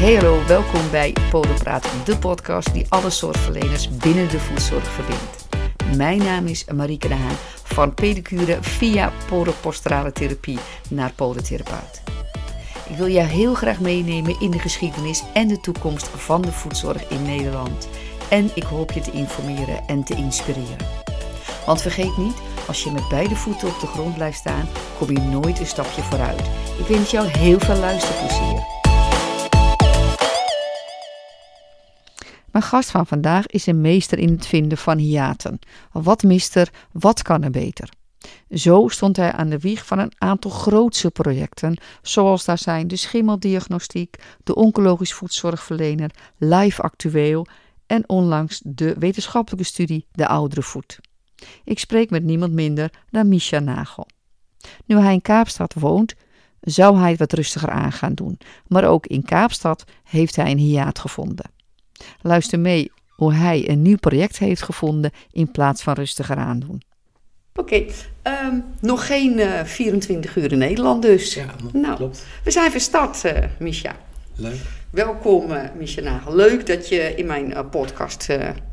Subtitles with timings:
[0.00, 5.46] Hey hallo, welkom bij Polenpraat, de podcast die alle zorgverleners binnen de voedzorg verbindt.
[5.96, 10.58] Mijn naam is Marieke de Haan, van pedicure via podoposturale therapie
[10.88, 12.02] naar podotherapeut.
[12.88, 17.08] Ik wil jou heel graag meenemen in de geschiedenis en de toekomst van de voedzorg
[17.08, 17.88] in Nederland.
[18.30, 20.86] En ik hoop je te informeren en te inspireren.
[21.66, 22.36] Want vergeet niet,
[22.66, 26.02] als je met beide voeten op de grond blijft staan, kom je nooit een stapje
[26.02, 26.50] vooruit.
[26.78, 28.69] Ik wens jou heel veel luisterplezier.
[32.52, 35.58] Mijn gast van vandaag is een meester in het vinden van hiaten.
[35.92, 37.88] Wat mist er, wat kan er beter?
[38.50, 42.96] Zo stond hij aan de wieg van een aantal grootse projecten, zoals daar zijn de
[42.96, 47.46] schimmeldiagnostiek, de oncologisch voedzorgverlener, live actueel
[47.86, 50.98] en onlangs de wetenschappelijke studie De Oudere Voet.
[51.64, 54.06] Ik spreek met niemand minder dan Misha Nagel.
[54.86, 56.14] Nu hij in Kaapstad woont,
[56.60, 60.58] zou hij het wat rustiger aan gaan doen, maar ook in Kaapstad heeft hij een
[60.58, 61.50] hiaat gevonden.
[62.20, 66.82] Luister mee hoe hij een nieuw project heeft gevonden in plaats van rustiger aandoen.
[67.54, 67.84] Oké,
[68.22, 71.34] ehm, nog geen uh, 24 uur in Nederland dus.
[71.34, 72.26] Ja, nou, klopt.
[72.44, 73.96] We zijn van start, uh, Misha.
[74.34, 74.60] Leuk.
[74.90, 76.34] Welkom, uh, Misha Nagel.
[76.34, 78.26] Leuk dat je in mijn uh, podcast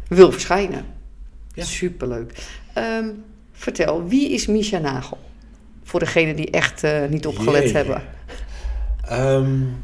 [0.07, 0.85] wil verschijnen.
[1.53, 1.63] Ja.
[1.63, 2.59] Superleuk.
[2.77, 5.17] Um, vertel, wie is Misha Nagel?
[5.83, 7.73] Voor degenen die echt niet opgelet Jee.
[7.73, 8.01] hebben.
[9.11, 9.83] Um,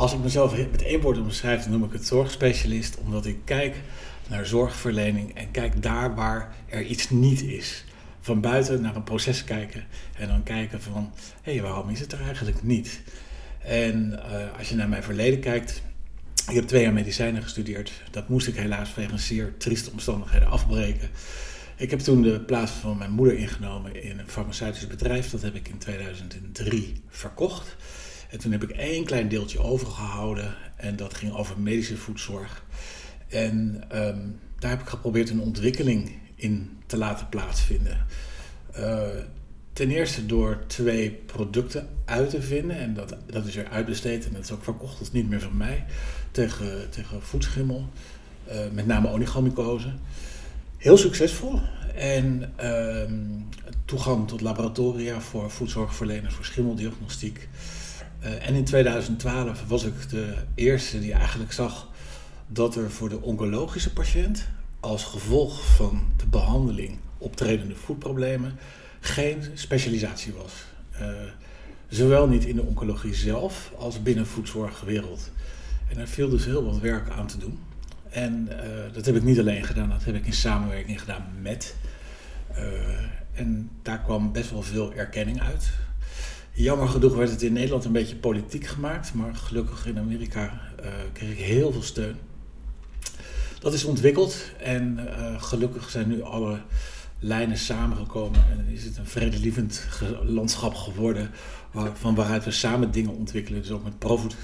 [0.00, 3.76] als ik mezelf met één woord omschrijf, dan noem ik het zorgspecialist, omdat ik kijk
[4.28, 7.84] naar zorgverlening en kijk daar waar er iets niet is.
[8.20, 9.84] Van buiten naar een proces kijken
[10.16, 13.00] en dan kijken van, hé, hey, waarom is het er eigenlijk niet?
[13.58, 15.82] En uh, als je naar mijn verleden kijkt,
[16.48, 17.92] ik heb twee jaar medicijnen gestudeerd.
[18.10, 21.08] Dat moest ik helaas wegens zeer trieste omstandigheden afbreken.
[21.76, 25.30] Ik heb toen de plaats van mijn moeder ingenomen in een farmaceutisch bedrijf.
[25.30, 27.76] Dat heb ik in 2003 verkocht.
[28.30, 32.64] En toen heb ik één klein deeltje overgehouden en dat ging over medische voedzorg.
[33.28, 38.06] En um, daar heb ik geprobeerd een ontwikkeling in te laten plaatsvinden.
[38.78, 39.00] Uh,
[39.72, 44.32] ten eerste door twee producten uit te vinden en dat, dat is weer uitbesteed en
[44.32, 45.84] dat is ook verkocht, dat is niet meer van mij,
[46.30, 47.88] tegen, tegen voetschimmel,
[48.48, 49.92] uh, met name onigomycose.
[50.76, 51.60] Heel succesvol
[51.94, 53.02] en uh,
[53.84, 57.48] toegang tot laboratoria voor voedzorgverleners, voor schimmeldiagnostiek.
[58.24, 61.88] Uh, en in 2012 was ik de eerste die eigenlijk zag
[62.46, 64.48] dat er voor de oncologische patiënt
[64.80, 68.58] als gevolg van de behandeling optredende voetproblemen
[69.00, 70.52] geen specialisatie was.
[71.00, 71.06] Uh,
[71.88, 75.30] zowel niet in de oncologie zelf als binnen voedzorgwereld.
[75.88, 77.58] En daar viel dus heel wat werk aan te doen.
[78.08, 81.74] En uh, dat heb ik niet alleen gedaan, dat heb ik in samenwerking gedaan met.
[83.32, 85.70] En daar kwam best wel veel erkenning uit.
[86.60, 90.86] Jammer genoeg werd het in Nederland een beetje politiek gemaakt, maar gelukkig in Amerika uh,
[91.12, 92.16] kreeg ik heel veel steun.
[93.60, 96.60] Dat is ontwikkeld en uh, gelukkig zijn nu alle
[97.18, 99.86] lijnen samengekomen en is het een vredelievend
[100.22, 101.30] landschap geworden
[101.70, 103.60] waar, van waaruit we samen dingen ontwikkelen.
[103.60, 104.36] Dus ook met Provoed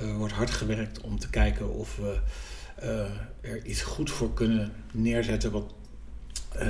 [0.00, 2.18] uh, wordt hard gewerkt om te kijken of we
[3.40, 5.74] er iets goed voor kunnen neerzetten wat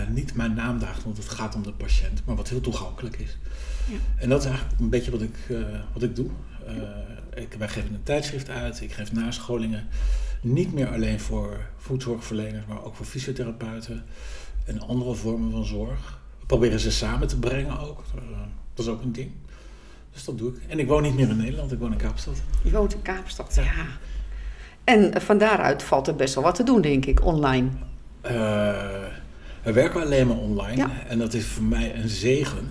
[0.08, 3.36] niet mijn naam draagt, want het gaat om de patiënt, maar wat heel toegankelijk is.
[3.86, 3.96] Ja.
[4.16, 5.58] En dat is eigenlijk een beetje wat ik, uh,
[5.92, 6.28] wat ik doe.
[6.68, 9.86] Uh, ik, wij geven een tijdschrift uit, ik geef nascholingen.
[10.40, 14.04] Niet meer alleen voor voedzorgverleners, maar ook voor fysiotherapeuten
[14.64, 16.20] en andere vormen van zorg.
[16.40, 18.04] We proberen ze samen te brengen ook.
[18.16, 18.22] Uh,
[18.74, 19.30] dat is ook een ding.
[20.12, 20.62] Dus dat doe ik.
[20.68, 22.42] En ik woon niet meer in Nederland, ik woon in Kaapstad.
[22.62, 23.62] Je woont in Kaapstad, ja.
[23.62, 23.86] ja.
[24.84, 27.68] En van daaruit valt er best wel wat te doen, denk ik, online.
[29.62, 30.76] we werken alleen maar online.
[30.76, 30.90] Ja.
[31.08, 32.70] En dat is voor mij een zegen.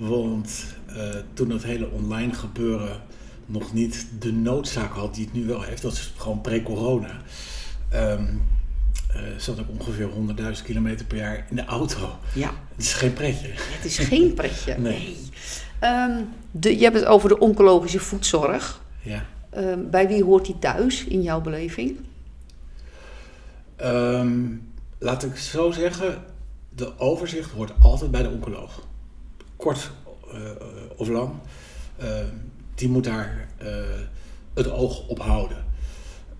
[0.00, 0.64] Want
[0.96, 0.96] uh,
[1.34, 3.00] toen dat hele online gebeuren
[3.46, 7.20] nog niet de noodzaak had die het nu wel heeft, dat is gewoon pre-corona,
[7.94, 8.42] um,
[9.14, 10.08] uh, zat ik ongeveer
[10.58, 12.18] 100.000 kilometer per jaar in de auto.
[12.34, 12.50] Ja.
[12.76, 13.48] Het is geen pretje.
[13.54, 14.78] Het is geen pretje.
[14.78, 15.16] nee.
[15.80, 16.08] nee.
[16.08, 18.82] Um, de, je hebt het over de oncologische voedzorg.
[19.02, 19.24] Ja.
[19.56, 21.98] Um, bij wie hoort die thuis in jouw beleving?
[24.98, 26.22] laat ik zo zeggen,
[26.68, 28.88] de overzicht hoort altijd bij de oncoloog
[29.60, 29.90] kort
[30.32, 30.40] uh,
[30.96, 31.32] of lang,
[32.02, 32.08] uh,
[32.74, 33.68] die moet daar uh,
[34.54, 35.64] het oog op houden.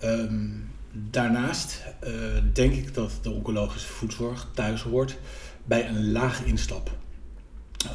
[0.05, 1.83] Um, daarnaast
[2.53, 5.19] denk ik dat de oncologische voedzorg thuis hoort
[5.65, 6.91] bij een laag instap.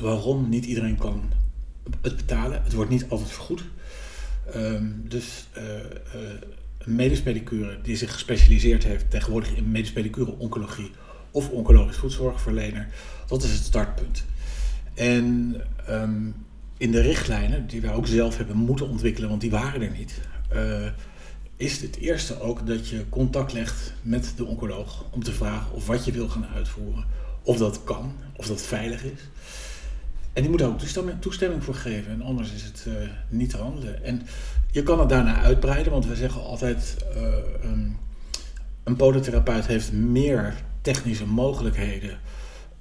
[0.01, 0.49] Waarom?
[0.49, 1.31] Niet iedereen kan
[2.01, 2.63] het betalen.
[2.63, 3.63] Het wordt niet altijd vergoed.
[4.55, 5.47] Um, dus
[6.77, 10.91] een medisch pedicure die zich gespecialiseerd heeft tegenwoordig in medisch pedicure oncologie
[11.31, 12.87] of oncologisch voedzorgverlener,
[13.27, 14.25] dat is het startpunt.
[14.95, 15.55] En
[15.89, 16.35] um,
[16.77, 20.21] in de richtlijnen, die wij ook zelf hebben moeten ontwikkelen, want die waren er niet,
[20.53, 20.87] uh,
[21.55, 25.87] is het eerste ook dat je contact legt met de oncoloog om te vragen of
[25.87, 27.05] wat je wil gaan uitvoeren,
[27.41, 29.19] of dat kan, of dat veilig is.
[30.33, 30.79] En die moet daar ook
[31.19, 32.93] toestemming, voor geven, en anders is het uh,
[33.29, 34.03] niet te handelen.
[34.03, 34.21] En
[34.71, 37.97] je kan het daarna uitbreiden, want we zeggen altijd: uh, um,
[38.83, 42.17] een podotherapeut heeft meer technische mogelijkheden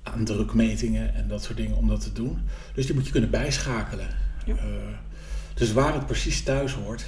[0.04, 2.38] aan drukmetingen en dat soort dingen om dat te doen.
[2.74, 4.06] Dus die moet je kunnen bijschakelen.
[4.46, 4.54] Ja.
[4.54, 4.60] Uh,
[5.54, 7.04] dus waar het precies thuis hoort,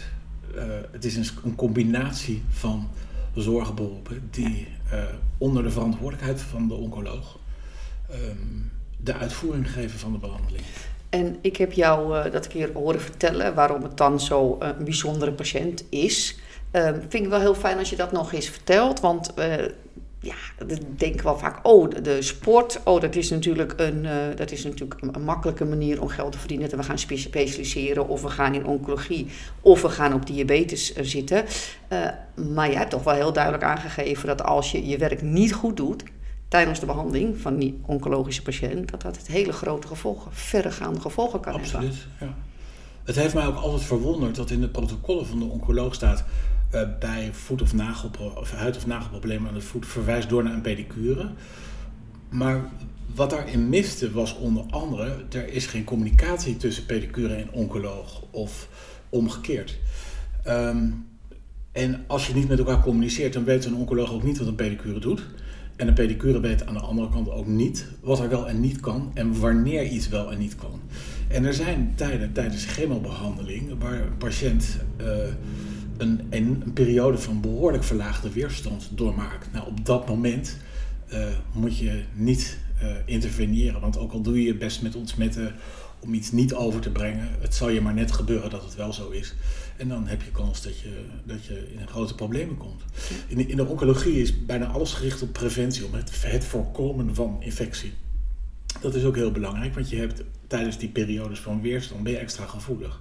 [0.55, 2.89] uh, het is een, een, combinatie van
[3.35, 5.05] zorgberoepen die uh,
[5.39, 7.39] onder de verantwoordelijkheid van de oncoloog
[8.11, 10.65] um, de uitvoering geven van de behandeling.
[11.09, 15.85] En ik heb jou dat keer horen vertellen waarom het dan zo een bijzondere patiënt
[15.89, 16.39] is.
[16.73, 19.01] Uh, vind ik wel heel fijn als je dat nog eens vertelt.
[19.01, 19.35] Want
[20.27, 24.51] ja, dan denken wel vaak, oh, de, sport, oh, dat is natuurlijk, een, uh, dat
[24.51, 26.71] is natuurlijk een, makkelijke manier om geld te verdienen.
[26.71, 29.27] En we gaan specialiseren, of we gaan in oncologie,
[29.61, 31.45] of we gaan op diabetes uh, zitten.
[31.93, 32.09] Uh,
[32.53, 35.77] maar jij hebt toch wel heel duidelijk aangegeven dat als je je werk niet goed
[35.77, 36.03] doet
[36.49, 41.41] tijdens de behandeling van die oncologische patiënt, dat dat het hele grote gevolgen, verregaande gevolgen
[41.41, 41.71] kan hebben.
[41.71, 42.35] Absoluut, ja.
[43.05, 46.25] Het heeft mij ook altijd verwonderd dat in de protocollen van de oncoloog staat
[46.75, 50.55] uh, bij voet- of, nagel, of huid- of nagelproblemen aan de voet verwijst door naar
[50.55, 51.31] een pedicure.
[52.29, 52.71] Maar
[53.15, 58.69] wat daarin miste was onder andere, er is geen communicatie tussen pedicure en oncoloog of
[59.09, 59.79] omgekeerd.
[60.47, 61.07] Um,
[61.73, 64.55] en als je niet met elkaar communiceert, dan weet een oncoloog ook niet wat een
[64.55, 65.23] pedicure doet.
[65.77, 68.81] En een pedicure weet aan de andere kant ook niet wat er wel en niet
[68.81, 70.81] kan en wanneer iets wel en niet kan.
[71.29, 75.07] En er zijn tijden tijdens chemobehandeling waar een patiënt uh,
[75.99, 79.53] een, een, periode van behoorlijk verlaagde weerstand doormaakt.
[79.53, 80.57] Nou, op dat moment
[81.13, 85.55] uh, moet je niet uh, interveneren, want ook al doe je je best met ontsmetten
[85.99, 88.93] om iets niet over te brengen, het zal je maar net gebeuren dat het wel
[88.93, 89.35] zo is.
[89.77, 92.83] En dan heb je kans dat je, dat je in grote problemen komt.
[93.27, 97.37] In de, in de oncologie is bijna alles gericht op preventie, om het, voorkomen van
[97.41, 97.93] infectie.
[98.81, 102.19] Dat is ook heel belangrijk, want je hebt tijdens die periodes van weerstand ben je
[102.19, 103.01] extra gevoelig.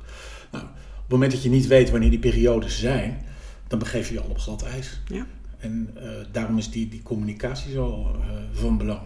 [0.52, 0.66] Nou,
[1.06, 3.26] het moment dat je niet weet wanneer die periodes zijn,
[3.68, 5.00] dan begeef je je al op glad ijs.
[5.08, 5.26] Ja.
[5.58, 9.00] En uh, daarom is die, die communicatie zo uh, van belang.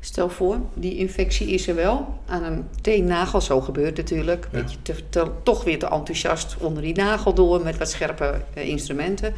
[0.00, 2.20] Stel voor, die infectie is er wel.
[2.26, 4.48] Aan een teennagel, zo gebeurt natuurlijk.
[4.52, 4.60] Ja.
[4.60, 8.68] Beetje te, te, toch weer te enthousiast onder die nagel door met wat scherpe uh,
[8.68, 9.34] instrumenten.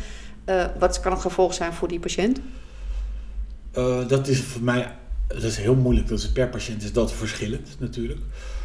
[0.78, 2.40] wat kan het gevolg zijn voor die patiënt?
[4.08, 4.92] dat is voor mij
[5.26, 6.08] dat is heel moeilijk.
[6.08, 8.20] Dat is per patiënt is dat verschillend natuurlijk.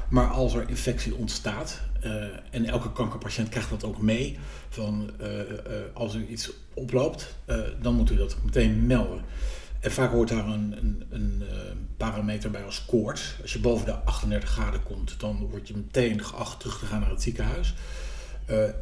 [0.10, 1.82] Maar als er infectie ontstaat,
[2.52, 4.38] en elke kankerpatiënt krijgt dat ook mee,
[4.70, 5.44] van uh, uh,
[5.94, 7.36] als er iets oploopt,
[7.82, 9.22] dan moet u dat meteen melden.
[9.80, 11.44] En vaak hoort daar een, een, een
[11.98, 13.36] parameter bij als koorts.
[13.42, 17.00] Als je boven de 38 graden komt, dan word je meteen geacht terug te gaan
[17.00, 17.74] naar het ziekenhuis.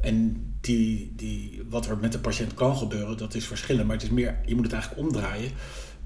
[0.02, 3.88] en die, die, wat er met de patiënt kan gebeuren, dat is verschillend.
[3.88, 5.52] Maar het is meer, je moet het eigenlijk omdraaien.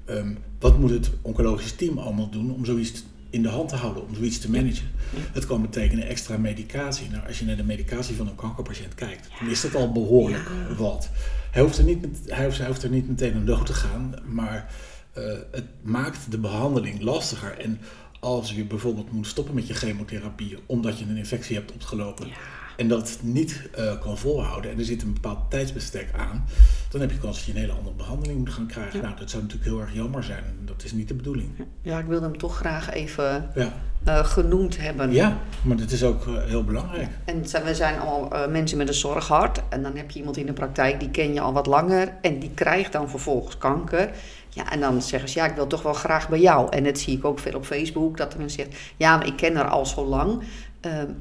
[0.06, 4.06] Um, wat moet het oncologisch team allemaal doen om zoiets in de hand te houden,
[4.06, 4.90] om zoiets te managen?
[5.10, 5.18] Ja.
[5.32, 7.10] Het kan betekenen extra medicatie.
[7.10, 10.50] Nou, als je naar de medicatie van een kankerpatiënt kijkt, dan is dat al behoorlijk
[10.68, 10.74] ja.
[10.74, 11.10] wat.
[11.50, 14.14] Hij hoeft, er niet, hij, hoeft, hij hoeft er niet meteen aan dood te gaan,
[14.24, 14.70] maar
[15.18, 17.58] uh, het maakt de behandeling lastiger.
[17.58, 17.80] En
[18.20, 22.28] als je bijvoorbeeld moet stoppen met je chemotherapie omdat je een infectie hebt opgelopen
[22.76, 26.44] en dat niet uh, kan volhouden en er zit een bepaald tijdsbestek aan,
[26.90, 29.00] dan heb je kans dat je een hele andere behandeling moet gaan krijgen.
[29.00, 29.04] Ja.
[29.04, 30.44] Nou, dat zou natuurlijk heel erg jammer zijn.
[30.64, 31.50] Dat is niet de bedoeling.
[31.82, 33.72] Ja, ik wilde hem toch graag even ja.
[34.06, 35.12] uh, genoemd hebben.
[35.12, 37.08] Ja, maar dat is ook uh, heel belangrijk.
[37.24, 39.62] En we zijn allemaal mensen met een zorghart.
[39.68, 42.12] En dan heb je iemand in de praktijk, die ken je al wat langer.
[42.20, 44.10] En die krijgt dan vervolgens kanker.
[44.48, 46.70] Ja, en dan zeggen ze, ja, ik wil toch wel graag bij jou.
[46.70, 49.56] En dat zie ik ook veel op Facebook, dat men zegt, ja, maar ik ken
[49.56, 50.42] haar al zo lang.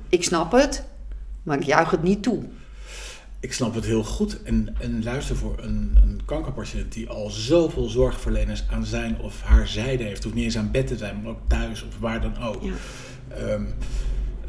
[0.09, 0.83] ik snap het,
[1.43, 2.43] maar ik juich het niet toe.
[3.39, 4.43] Ik snap het heel goed.
[4.43, 9.67] En, en luister voor een, een, kankerpatiënt die al zoveel zorgverleners aan zijn of haar
[9.67, 10.23] zijde heeft.
[10.23, 12.61] Hoeft niet eens aan bed te zijn, maar ook thuis of waar dan ook.
[12.63, 12.73] Ja.
[13.53, 13.67] Um,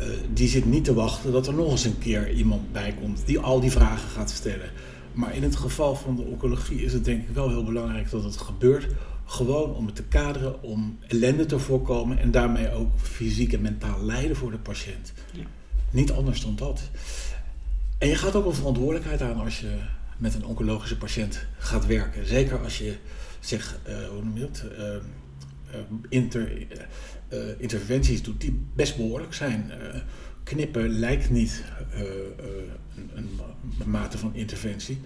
[0.01, 3.23] uh, die zit niet te wachten dat er nog eens een keer iemand bij komt
[3.27, 4.71] die al die vragen gaat stellen.
[5.13, 8.25] Maar in het geval van de oncologie is het denk ik wel heel belangrijk dat
[8.25, 8.87] het gebeurt.
[9.25, 14.05] Gewoon om het te kaderen, om ellende te voorkomen en daarmee ook fysiek en mentaal
[14.05, 15.13] lijden voor de patiënt.
[15.33, 15.45] Ja.
[15.93, 16.81] Niet anders dan dat.
[17.99, 19.79] En je gaat ook een verantwoordelijkheid aan als je
[20.17, 22.27] met een oncologische patiënt gaat werken.
[22.27, 22.97] Zeker als je
[23.41, 24.65] zeg, uh, hoe noem je dat?
[24.79, 26.67] Uh, uh, inter,
[27.59, 29.71] interventies doet die best behoorlijk zijn.
[30.43, 31.63] knippen lijkt niet
[31.95, 33.41] een, een,
[33.85, 35.01] mate van interventie.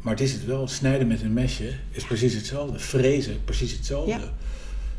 [0.00, 0.68] Maar het is het wel.
[0.68, 2.78] Snijden met een mesje is precies hetzelfde.
[2.78, 4.30] Frezen, precies hetzelfde.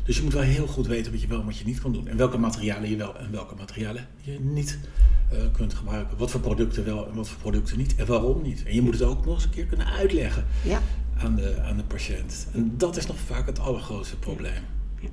[0.04, 1.92] Dus je moet wel heel goed weten wat je wel en wat je niet kan
[1.92, 2.08] doen.
[2.08, 4.78] En welke materialen je wel en welke materialen je niet
[5.30, 6.16] eh, kunt gebruiken.
[6.18, 7.94] Wat voor producten wel en wat voor producten niet.
[7.96, 8.62] En waarom niet.
[8.66, 10.80] En je moet het ook nog eens een keer kunnen uitleggen Ja.
[11.18, 12.46] aan, de, aan de patiënt.
[12.54, 14.62] En dat is nog vaak het allergrootste probleem.
[15.00, 15.06] We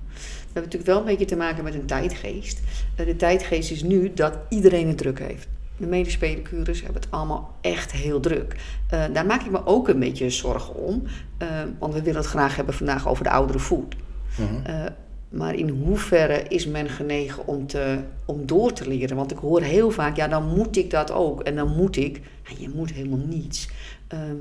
[0.44, 2.62] hebben natuurlijk wel een beetje te maken met een tijdgeest.
[2.96, 5.48] Eh, De tijdgeest is nu dat iedereen het druk heeft.
[5.78, 8.56] De medische pedicures hebben het allemaal echt heel druk.
[8.90, 11.04] Eh, daar maak ik me ook een beetje zorgen om.
[11.80, 13.96] want we willen het graag hebben vandaag over de oudere voet.
[14.36, 14.66] Mhm.
[14.66, 14.86] Eh,
[15.30, 19.16] maar in hoeverre is men genegen om, te, om door te leren?
[19.16, 21.42] Want ik hoor heel vaak, ja, dan moet ik dat ook.
[21.42, 22.22] En dan moet ik.
[22.44, 23.70] Ja, je moet helemaal niets.
[24.08, 24.36] Ehm,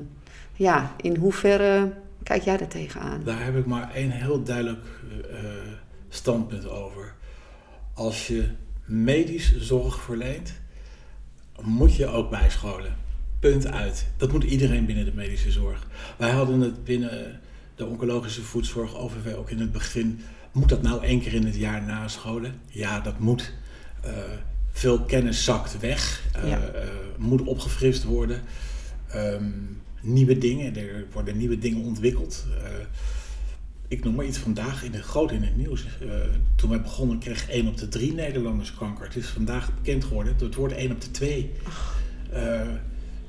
[0.53, 1.91] ja, in hoeverre
[2.23, 3.21] kijk jij er tegenaan?
[3.23, 4.85] Daar heb ik maar één heel duidelijk
[5.31, 5.39] eh,
[6.09, 7.13] standpunt over.
[7.93, 8.49] Als je
[8.85, 10.53] medisch zorg verleent,
[11.61, 12.95] moet je ook bijscholen.
[13.39, 14.07] Punt uit.
[14.17, 15.87] Dat moet iedereen binnen de medische zorg.
[16.17, 17.39] Wij hadden het binnen
[17.77, 20.19] de oncologische voedzorg OVV ook in het begin.
[20.51, 22.53] Moet dat nou één keer in het jaar nascholen?
[22.67, 23.53] Ja, dat moet.
[24.01, 24.11] Eh,
[24.71, 26.59] veel kennis zakt weg, eh, Ja.
[26.59, 28.41] eh, moet opgefrist worden.
[29.07, 29.49] Ehm,
[30.01, 32.45] nieuwe dingen, er worden nieuwe dingen ontwikkeld.
[33.87, 35.85] Ik noem maar iets vandaag in de, groot in het nieuws.
[36.55, 39.05] Toen wij begonnen kreeg 1 op de 3 Nederlanders kanker.
[39.05, 41.51] Het is vandaag bekend geworden, het wordt 1 op de 2.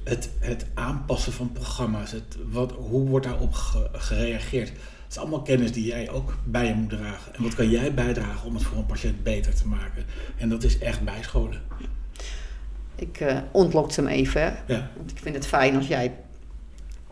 [0.09, 4.69] Het, het aanpassen van programma's, het, wat, hoe wordt daarop ge- gereageerd?
[4.69, 7.35] Het is allemaal kennis die jij ook bij je moet dragen.
[7.35, 10.05] En wat kan jij bijdragen om het voor een patiënt beter te maken?
[10.37, 11.61] En dat is echt bijscholen.
[12.95, 14.57] Ik eh ontlok hem even.
[14.67, 16.15] Ja, Want ik vind het fijn als jij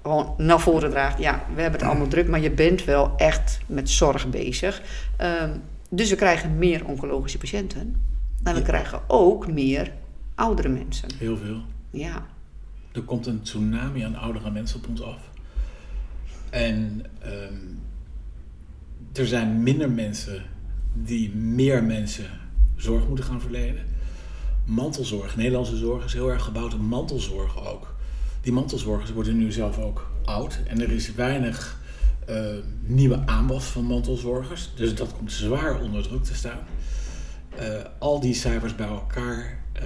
[0.03, 1.19] gewoon naar voren draagt.
[1.19, 4.83] Ja, we hebben het allemaal druk, maar je bent wel echt met zorg bezig.
[5.17, 5.57] Ehm,
[5.91, 7.97] dus we krijgen meer oncologische patiënten.
[8.43, 8.67] Maar we Ja.
[8.67, 9.93] krijgen ook meer
[10.35, 11.09] oudere mensen.
[11.19, 11.61] heel veel.
[11.91, 12.27] Ja,
[12.97, 15.31] Er komt een tsunami aan oudere mensen op ons af.
[16.51, 17.55] En ehm,
[19.13, 20.43] er zijn minder mensen
[20.93, 22.27] die meer mensen
[22.77, 23.85] zorg moeten gaan verlenen.
[24.65, 27.95] Mantelzorg, Nederlandse zorg is heel erg gebouwd op mantelzorg ook.
[28.41, 31.81] Die mantelzorgers worden nu zelf ook oud en er is weinig
[32.27, 34.73] eh, nieuwe aanwas van mantelzorgers.
[34.75, 36.61] Dus dat komt zwaar onder druk te staan.
[37.57, 39.85] Eh, al die cijfers bij elkaar eh,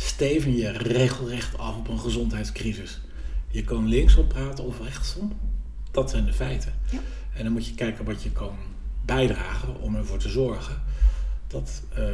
[0.00, 3.00] steven je regelrecht af op een gezondheidscrisis.
[3.48, 5.32] Je kan linksom praten of rechtsom.
[5.90, 6.72] Dat zijn de feiten.
[6.90, 6.98] Ja.
[7.34, 8.56] En dan moet je kijken wat je kan
[9.04, 10.82] bijdragen om ervoor te zorgen
[11.46, 12.04] dat, eh,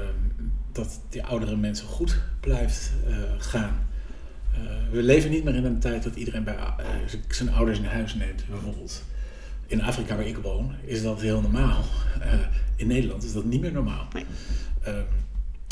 [0.73, 3.87] dat die oudere mensen goed blijft eh, gaan.
[4.53, 6.87] Eh, we leven niet meer in een tijd dat iedereen bij, eh,
[7.29, 9.03] zijn ouders in huis neemt, bijvoorbeeld.
[9.67, 11.85] In Afrika, waar ik woon, is dat heel normaal.
[12.77, 14.09] In Nederland is dat niet meer normaal.
[14.13, 14.25] Nee.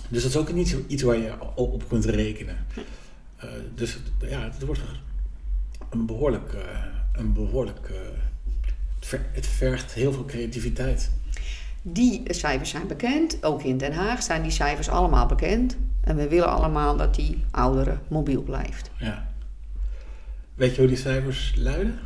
[0.09, 2.57] Dus dat is ook niet iets waar je op, kunt rekenen.
[3.37, 4.81] Eh, dus het- ja, het wordt
[5.91, 6.53] een behoorlijk.
[6.53, 6.61] eh,
[7.13, 7.97] een behoorlijk eh,
[8.95, 11.11] het, ver- het vergt heel veel creativiteit.
[11.83, 13.45] die cijfers zijn bekend.
[13.45, 15.77] Ook in Den Haag zijn die cijfers allemaal bekend.
[16.01, 18.91] En we willen allemaal dat die oudere mobiel blijft.
[18.99, 19.29] Ja.
[20.55, 21.99] Weet je hoe die cijfers luiden?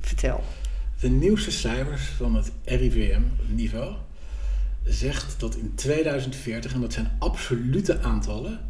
[0.00, 0.44] Vertel.
[1.00, 3.94] De nieuwste cijfers van het RIVM-niveau
[4.84, 8.60] zegt dat in 2040, en dat zijn absolute aantallen,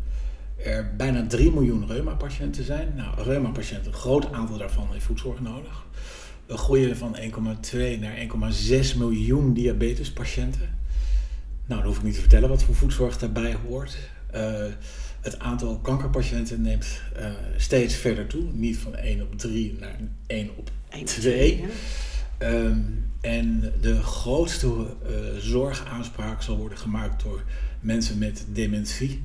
[0.57, 2.93] er bijna 3 miljoen reuma-patiënten zijn.
[2.97, 5.85] Nou, reuma-patiënten, een groot aantal daarvan heeft voedzorg nodig.
[6.47, 8.17] We groeien van 1,2 naar
[8.93, 10.79] 1,6 miljoen diabetespatiënten.
[11.67, 13.99] Nou, dan hoef ik niet te vertellen wat voor voedzorg daarbij hoort.
[14.31, 14.65] Eh,
[15.21, 18.43] het aantal kankerpatiënten neemt eh, steeds verder toe.
[18.53, 21.61] Niet van 1 op 3 naar 1 op Eén, 2.
[21.61, 21.67] ja.
[22.39, 22.81] Ehm,
[23.23, 27.43] en de grootste eh, zorgaanspraak zal worden gemaakt door
[27.81, 29.23] mensen met dementie.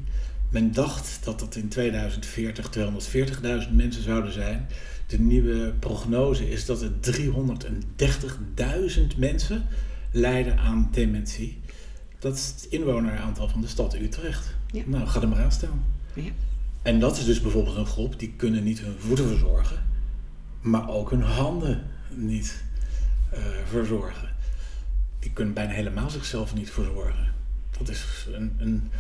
[0.49, 2.71] Men dacht dat dat in 2040
[3.67, 4.67] 240.000 mensen zouden zijn.
[5.07, 9.65] De nieuwe prognose is dat er 330.000 mensen
[10.11, 11.59] lijden aan dementie.
[12.19, 14.55] Dat is het inwoneraantal van de stad Utrecht.
[14.71, 14.83] Ja.
[14.85, 15.85] Nou, ga er maar aan staan.
[16.13, 16.31] Ja.
[16.81, 19.83] En dat is dus bijvoorbeeld een groep die kunnen niet hun voeten verzorgen,
[20.61, 21.83] maar ook hun handen
[22.15, 22.65] niet
[23.69, 24.29] verzorgen.
[25.19, 27.33] Die kunnen bijna helemaal zichzelf niet verzorgen.
[27.77, 28.91] Dat is een, een,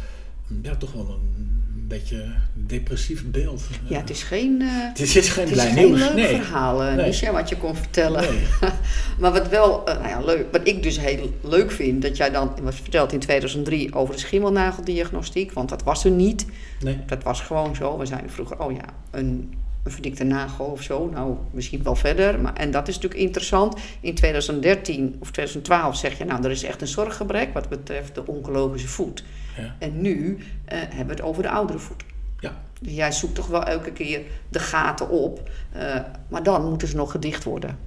[0.49, 3.63] een- ja, toch wel een, beetje depressief beeld.
[3.87, 5.99] Ja, het is geen, eh, Het is, geen het is geen nieuws.
[5.99, 6.35] leuk nee.
[6.35, 7.31] verhaal, eh, Nee.
[7.31, 8.21] Wat je kon vertellen.
[8.21, 8.41] Nee.
[9.19, 12.29] Maar wat wel, eh, nou ja, leuk, wat ik dus heel leuk vind, dat jij
[12.29, 16.45] dan was verteld in 2003 over de schimmelnageldiagnostiek, want dat was er niet.
[16.81, 16.99] nee.
[17.05, 17.97] Dat was gewoon zo.
[17.97, 19.53] We zeiden vroeger, oh ja, een,
[19.87, 21.09] een verdikte nagel of zo.
[21.09, 22.39] Nou, misschien wel verder.
[22.39, 23.75] Maar, en dat is natuurlijk interessant.
[24.01, 28.27] In 2013 of 2012 zeg je, nou, er is echt een zorggebrek wat betreft de
[28.27, 29.23] oncologische voet.
[29.57, 29.75] Ja.
[29.79, 32.03] En nu eh, hebben we het over de oudere voet.
[32.39, 32.61] Ja.
[32.81, 35.49] Dus jij zoekt toch wel elke keer de gaten op.
[35.71, 37.77] eh, maar dan moeten ze nog gedicht worden.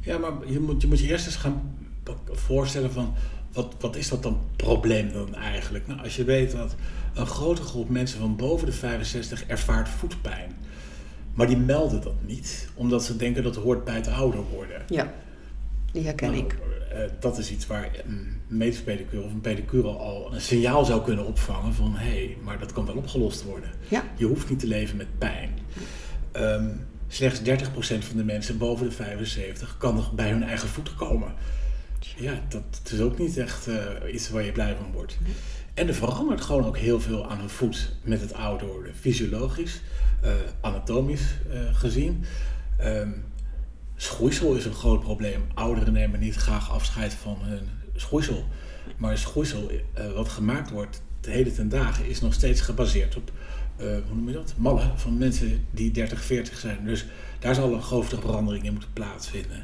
[0.00, 1.76] ja, maar je moet, je moet je eerst eens gaan
[2.32, 3.14] voorstellen van
[3.52, 5.86] wat, wat is dat dan probleem dan eigenlijk?
[5.86, 6.74] Nou, als je weet dat
[7.14, 10.52] een grote groep mensen van boven de 65 ervaart voetpijn.
[11.34, 14.82] Maar die melden dat niet, omdat ze denken dat het hoort bij het ouder worden.
[14.88, 15.12] Ja,
[15.92, 16.58] die herken Nou, ik.
[16.92, 21.02] eh, dat is iets waar een medisch pedicure of een pedicure al een signaal zou
[21.02, 23.70] kunnen opvangen van hé, hey, maar dat kan wel opgelost worden.
[23.88, 24.04] Ja.
[24.16, 25.50] Je hoeft niet te leven met pijn.
[26.32, 26.68] Ehm,
[27.08, 31.32] slechts 30% van de mensen boven de 75 kan nog bij hun eigen voeten komen.
[32.16, 35.18] Ja, dat, dat is ook niet echt eh, iets waar je blij van wordt.
[35.74, 38.94] En er verandert gewoon ook heel veel aan een voet met het ouder worden.
[38.94, 39.80] Fysiologisch,
[40.60, 42.24] anatomisch eh, gezien.
[42.78, 43.10] Ehm,
[43.96, 45.44] schoeisel is een groot probleem.
[45.54, 48.44] Ouderen nemen niet graag afscheid van hun schoeisel.
[48.96, 53.32] Maar schoeisel eh, wat gemaakt wordt de hele ten dagen is nog steeds gebaseerd op,
[53.76, 54.54] eh, hoe noem je dat?
[54.56, 56.84] Mallen van mensen die 30, 40 zijn.
[56.84, 57.04] Dus
[57.38, 59.62] daar zal een grote verandering in moeten plaatsvinden.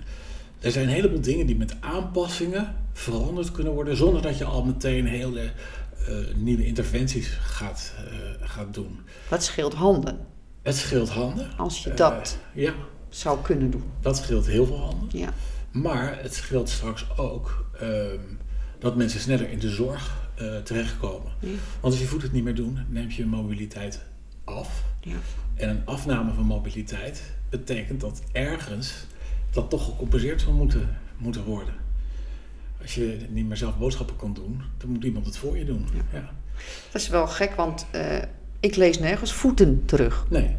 [0.60, 4.64] Er zijn een heleboel dingen die met aanpassingen veranderd kunnen worden, zonder dat je al
[4.64, 5.40] meteen hele
[6.06, 9.00] eh, nieuwe interventies gaat, eh, gaat doen.
[9.28, 10.18] Wat scheelt handen
[10.62, 11.56] Het scheelt handen.
[11.56, 12.72] als je Eh, dat ja,
[13.08, 13.84] zou kunnen doen?
[14.00, 15.18] dat scheelt heel veel handen.
[15.18, 15.32] Ja.
[15.70, 18.18] Maar het scheelt straks ook ehm,
[18.78, 21.32] dat mensen sneller in de zorg eh, terechtkomen.
[21.40, 21.48] Ja.
[21.80, 24.00] Want als je voet het niet meer doen, neemt je mobiliteit
[24.44, 24.82] af.
[25.00, 25.16] Ja.
[25.54, 28.94] En een afname van mobiliteit betekent dat ergens
[29.50, 31.74] dat toch gecompenseerd zal moeten, moeten worden.
[32.82, 35.86] Als je niet meer zelf boodschappen kan doen, dan moet iemand het voor je doen.
[36.12, 36.30] Ja.
[36.92, 38.18] Dat is wel gek, want eh,
[38.60, 40.24] ik lees nergens voeten terug.
[40.28, 40.56] Nee.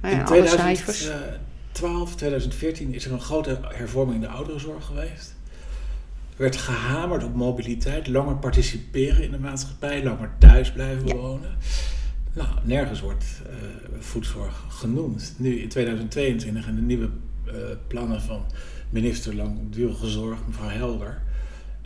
[0.00, 0.98] Nou ja, In alle cijfers.
[0.98, 5.34] 2012, 2014 is er een grote hervorming in de ouderenzorg geweest.
[6.36, 11.14] Er werd gehamerd op mobiliteit, langer participeren in de maatschappij, langer thuis blijven Ja.
[11.14, 11.50] wonen.
[12.32, 13.54] Nou, nergens wordt eh,
[13.98, 15.34] voedzorg genoemd.
[15.36, 17.08] Nu in 2022 in de nieuwe
[17.46, 17.52] eh,
[17.86, 18.44] plannen van
[18.90, 21.22] minister Langdurige Zorg, mevrouw Helder,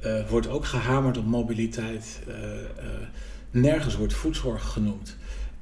[0.03, 2.21] eh, wordt ook gehamerd op mobiliteit.
[2.29, 2.67] Eh, eh,
[3.51, 5.17] nergens wordt voedzorg genoemd.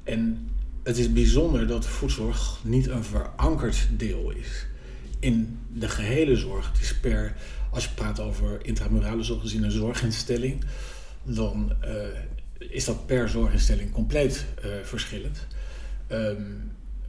[0.07, 0.49] En
[0.83, 4.65] het is bijzonder dat voedzorg niet een verankerd deel is
[5.19, 6.71] in de gehele zorg.
[6.71, 7.35] Het is per,
[7.71, 10.63] als je praat over intramurale zorg, gezien een zorginstelling,
[11.23, 11.91] dan eh,
[12.57, 15.47] is dat per zorginstelling compleet eh, verschillend.
[16.07, 16.41] Ehm,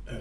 [0.05, 0.15] eh,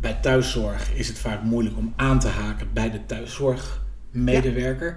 [0.00, 4.96] bij thuiszorg is het vaak moeilijk om aan te haken bij de thuiszorgmedewerker.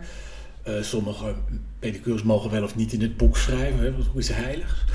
[0.81, 1.35] Sommige
[1.79, 4.85] pedicures mogen wel of niet in het boek schrijven, hè, want hoe is heilig.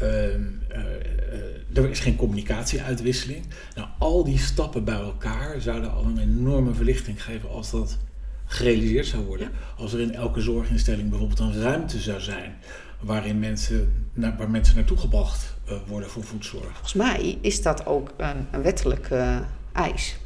[0.00, 3.44] Ehm, eh, eh, er is geen communicatieuitwisseling.
[3.74, 7.98] Nou, al die stappen bij elkaar zouden al een enorme verlichting geven als dat
[8.44, 9.50] gerealiseerd zou worden.
[9.76, 12.54] Als er in elke zorginstelling bijvoorbeeld een ruimte zou zijn
[13.00, 16.64] waarin mensen, naar, waar mensen naartoe gebracht eh, worden voor voedzorg.
[16.72, 19.38] Volgens mij is dat ook een, een wettelijke eh,
[19.72, 20.16] eis.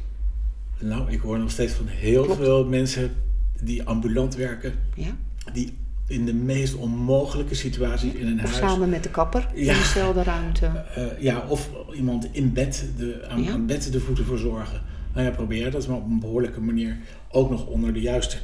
[0.79, 2.39] Nou, ik hoor nog steeds van heel Klopt.
[2.39, 3.15] veel mensen
[3.61, 5.15] die ambulant werken, Ja?
[5.53, 9.65] die in de meest onmogelijke situaties in een Of huis samen met de kapper in
[9.65, 10.65] dezelfde ruimte.
[10.65, 13.51] Eh, ja, of iemand in bed, de, aan, Ja.
[13.51, 14.81] aan bed de voeten verzorgen.
[15.13, 16.97] Nou ja, probeer dat maar op een behoorlijke manier
[17.31, 18.37] ook nog onder de juiste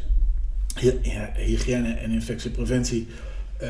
[1.36, 3.08] hygiëne- en infectiepreventie
[3.58, 3.70] eh,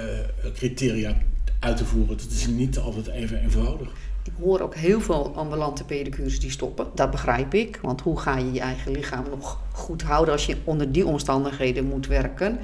[0.53, 1.17] criteria
[1.59, 2.17] uit te voeren.
[2.17, 3.89] Dat is niet altijd even eenvoudig.
[4.23, 6.87] Ik hoor ook heel veel ambulante pedicures die stoppen.
[6.95, 7.79] Dat begrijp ik.
[7.81, 11.85] Want hoe ga je je eigen lichaam nog goed houden als je onder die omstandigheden
[11.85, 12.59] moet werken?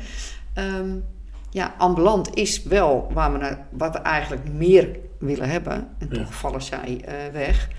[0.53, 0.89] Ehm,
[1.57, 5.87] ja, ambulant is wel waar we naar, wat we eigenlijk meer willen hebben.
[5.97, 6.17] En Ja.
[6.23, 7.69] toch vallen zij eh, weg.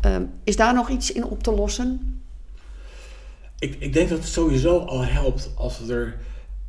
[0.00, 2.20] Ehm, is daar nog iets in op te lossen?
[3.58, 6.16] Ik, ik denk dat het sowieso al helpt als er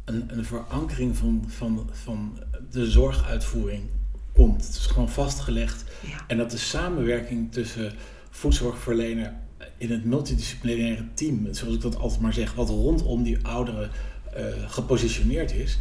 [0.06, 2.40] een, een verankering van, van, van
[2.72, 3.84] de zorguitvoering
[4.34, 4.66] komt.
[4.66, 5.84] Het is gewoon vastgelegd.
[6.00, 6.18] Ja.
[6.28, 7.94] En dat de samenwerking tussen
[8.30, 9.34] voedzorgverlener
[9.78, 13.90] in het multidisciplinaire team, zoals ik dat altijd maar zeg, wat rondom die ouderen
[14.34, 15.80] eh, gepositioneerd is,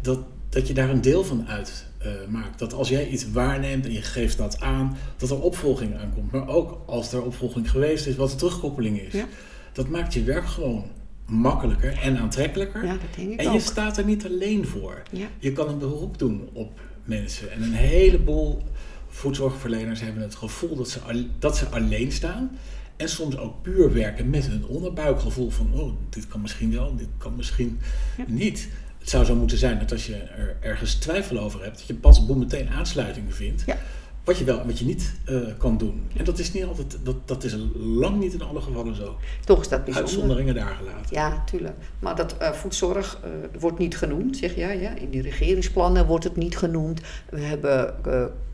[0.00, 2.58] dat, dat je daar een deel van uit eh, maakt.
[2.58, 6.32] Dat als jij iets waarneemt en je geeft dat aan, dat er opvolging aankomt.
[6.32, 9.12] Maar ook als er opvolging geweest is, wat de terugkoppeling is.
[9.12, 9.26] Ja.
[9.72, 10.84] Dat maakt je werk gewoon
[11.26, 12.84] makkelijker en aantrekkelijker.
[12.84, 15.02] Ja, dat denk ik en je staat er niet alleen voor.
[15.10, 15.26] Ja.
[15.38, 17.52] Je kan een beroep doen op mensen.
[17.52, 18.62] En een heleboel
[19.08, 22.58] voedzorgverleners hebben het gevoel dat ze, dat ze alleen staan.
[22.96, 27.08] En soms ook puur werken met hun onderbuikgevoel van, oh, dit kan misschien wel, dit
[27.18, 27.78] kan misschien
[28.16, 28.24] Ja.
[28.26, 28.68] niet.
[29.06, 31.94] Het zou zo moeten zijn dat als je er ergens twijfel over hebt, dat je
[31.94, 33.62] pas boem meteen aansluiting vindt.
[33.66, 33.76] Ja.
[34.24, 36.08] Wat je wel en wat je niet eh, kan doen.
[36.16, 39.16] En dat is niet altijd, dat, dat is lang niet in alle gevallen zo.
[39.44, 40.12] Toch is dat bijzonder.
[40.12, 41.06] Uitzonderingen daar gelaten.
[41.10, 41.76] Ja, tuurlijk.
[41.98, 44.80] Maar dat voedzorg eh, wordt niet genoemd, zeg jij.
[44.80, 44.94] Ja?
[44.94, 47.00] In die regeringsplannen wordt het niet genoemd.
[47.30, 47.94] We hebben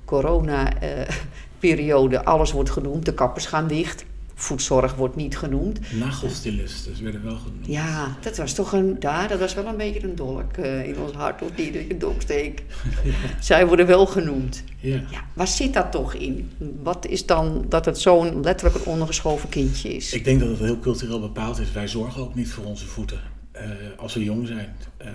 [0.05, 3.05] corona-periode, alles wordt genoemd.
[3.05, 4.05] De kappers gaan dicht.
[4.35, 5.81] Voedzorg wordt niet genoemd.
[5.92, 7.66] Nagelstylisten werden wel genoemd.
[7.66, 10.99] Ja, dat was toch een, daar, dat was wel een beetje een dolk uh, in
[10.99, 12.62] ons hart, of niet, dat je dolksteek.
[13.05, 13.12] Ja.
[13.40, 14.64] Zij worden wel genoemd.
[14.81, 15.03] Ja.
[15.11, 15.25] ja.
[15.35, 16.51] Waar zit dat toch in?
[16.83, 20.12] Wat is dan dat het zo'n letterlijk een ondergeschoven kindje is?
[20.12, 21.73] Ik denk dat het heel cultureel bepaald is.
[21.73, 23.21] Wij zorgen ook niet voor onze voeten
[23.57, 23.62] uh,
[23.97, 24.77] als we jong zijn.
[25.03, 25.09] Uh,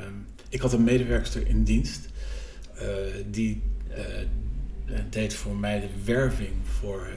[0.49, 2.09] ik had een medewerkster in dienst
[2.75, 2.83] uh,
[3.31, 3.61] die
[5.09, 7.07] deed voor mij de werving voor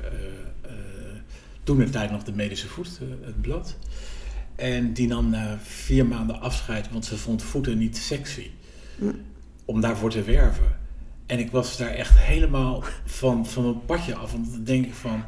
[1.62, 3.76] toen de tijd nog de medische voet, het blad.
[4.54, 8.50] En die nam na vier maanden afscheid, want ze vond voeten niet sexy.
[9.64, 10.78] Om daarvoor te werven.
[11.26, 14.32] En ik was daar echt helemaal van, van mijn padje af.
[14.32, 15.22] Want dan denk ik van,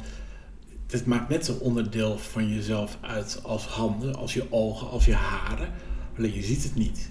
[0.89, 5.13] het maakt net zo'n onderdeel van jezelf uit als handen, als je ogen, als je
[5.13, 5.69] haren.
[6.17, 7.09] Alleen je ziet het niet.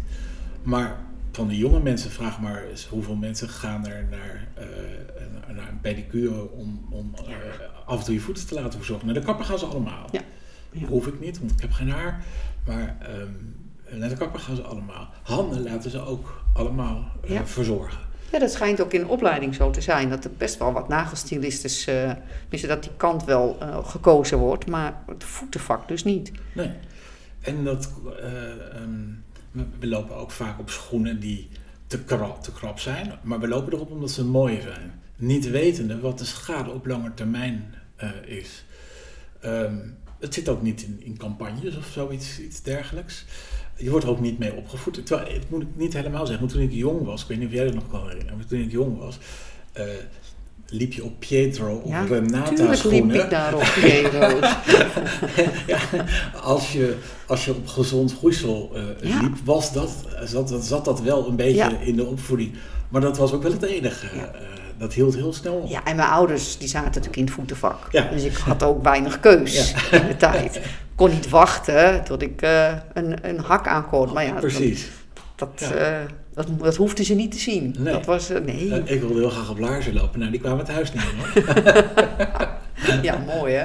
[0.62, 1.00] Maar
[1.32, 5.80] van de jonge mensen, vraag maar eens hoeveel mensen gaan er naar, uh, naar een
[5.80, 7.34] pedicure om, om uh,
[7.86, 9.06] af en toe je voeten te laten verzorgen.
[9.06, 10.08] Naar de kapper gaan ze allemaal.
[10.10, 10.20] Ja.
[10.70, 10.86] ja.
[10.86, 12.24] Hoef ik niet, want ik heb geen haar.
[12.66, 13.56] Maar um,
[13.98, 15.08] naar de kapper gaan ze allemaal.
[15.22, 17.46] Handen laten ze ook allemaal uh, ja.
[17.46, 17.98] verzorgen.
[18.32, 20.10] Ja, dat schijnt ook in opleiding zo te zijn.
[20.10, 22.12] Dat er best wel wat nagelstylistes, uh,
[22.48, 26.32] dat die kant wel uh, gekozen wordt, maar het voetenvak dus niet.
[26.52, 26.70] Nee.
[27.40, 31.48] En dat, uh, um, we lopen ook vaak op schoenen die
[31.86, 35.00] te krap, te krap zijn, maar we lopen erop omdat ze mooi zijn.
[35.16, 37.74] Niet wetende wat de schade op lange termijn
[38.26, 38.64] is.
[39.44, 43.24] Um, het zit ook niet in, in campagnes of zoiets iets dergelijks
[43.76, 45.06] je wordt er ook niet mee opgevoed.
[45.06, 47.46] Terwijl, het moet ik niet helemaal zeggen, maar toen ik jong was, ik weet niet
[47.46, 49.18] of jij dat nog kan herinneren, maar toen ik jong was,
[49.78, 49.84] uh,
[50.72, 53.16] liep je op Pietro of ja, Renata schoenen.
[53.16, 54.56] liep ik daar op Pietro's.
[55.66, 55.78] ja,
[56.42, 59.20] als, je, als je op gezond groeisel uh, ja.
[59.20, 59.90] liep, was dat,
[60.24, 61.78] zat, zat dat wel een beetje ja.
[61.80, 62.54] in de opvoeding.
[62.88, 64.06] Maar dat was ook wel het enige.
[64.14, 64.22] Uh,
[64.78, 65.68] dat hield heel snel op.
[65.70, 67.92] Ja, en mijn ouders die zaten natuurlijk in het voetenvak.
[68.12, 70.60] Dus ik had ook weinig keus in de tijd
[70.94, 74.12] kon niet wachten tot ik uh, een, een hak aankoot.
[74.12, 74.90] Maar ja, Precies.
[75.34, 75.72] Dat, dat,
[76.34, 77.74] dat, dat, hoefden ze niet te zien.
[77.78, 77.92] Nee.
[77.92, 78.82] Dat was, uh, nee.
[78.84, 80.18] ik wilde heel graag op laarzen lopen.
[80.18, 81.42] Nou, die kwamen het huis niet hoor.
[83.02, 83.64] ja, mooi hè.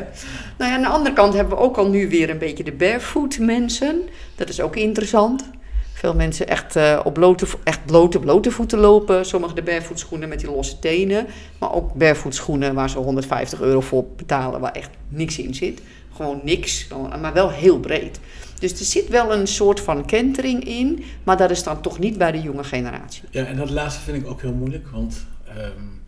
[0.57, 2.71] Nou ja, aan de andere kant hebben we ook al nu weer een beetje de
[2.71, 4.01] barefoot mensen.
[4.35, 5.49] Dat is ook interessant.
[5.93, 9.25] Veel mensen echt uh, op blote, echt blote, blote voeten lopen.
[9.25, 11.27] Sommigen de barefoot schoenen met die losse tenen.
[11.59, 15.81] Maar ook barefoot schoenen waar ze 150 euro voor betalen, waar echt niks in zit
[16.17, 16.87] gewoon niks,
[17.21, 18.19] maar wel heel breed.
[18.59, 22.17] Dus er zit wel een soort van kentering in, maar dat is dan toch niet
[22.17, 23.23] bij de jonge generatie.
[23.31, 25.25] Ja, en dat laatste vind ik ook heel moeilijk, want
[25.57, 26.01] um,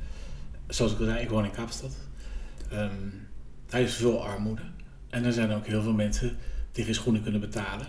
[0.67, 1.91] zoals ik al zei, ik woon in Kaapstad.
[2.73, 3.27] Um,
[3.67, 4.61] daar is veel armoede.
[5.09, 6.37] En er zijn ook heel veel mensen
[6.71, 7.87] die geen schoenen kunnen betalen.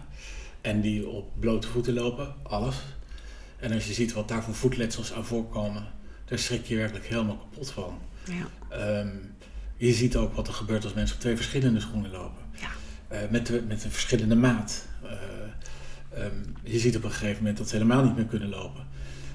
[0.60, 2.76] En die op blote voeten lopen, alles.
[3.56, 5.86] En als je ziet wat daar voor voetletsels aan voorkomen,
[6.24, 7.98] daar schrik je werkelijk helemaal kapot van.
[8.24, 8.98] Ja.
[9.00, 9.34] Um,
[9.76, 12.42] je ziet ook wat er gebeurt als mensen op twee verschillende schoenen lopen.
[13.12, 14.86] Uh, met, de, met een verschillende maat.
[15.04, 18.86] Uh, um, je ziet op een gegeven moment dat ze helemaal niet meer kunnen lopen.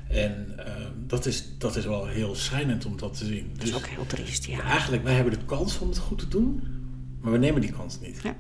[0.07, 0.63] En uh,
[1.05, 3.49] dat, is, dat is wel heel schrijnend om dat te zien.
[3.53, 4.61] Dat is dus ook heel triest, ja.
[4.61, 6.63] Eigenlijk, wij hebben de kans om het goed te doen,
[7.21, 8.19] maar we nemen die kans niet.
[8.23, 8.35] Ja.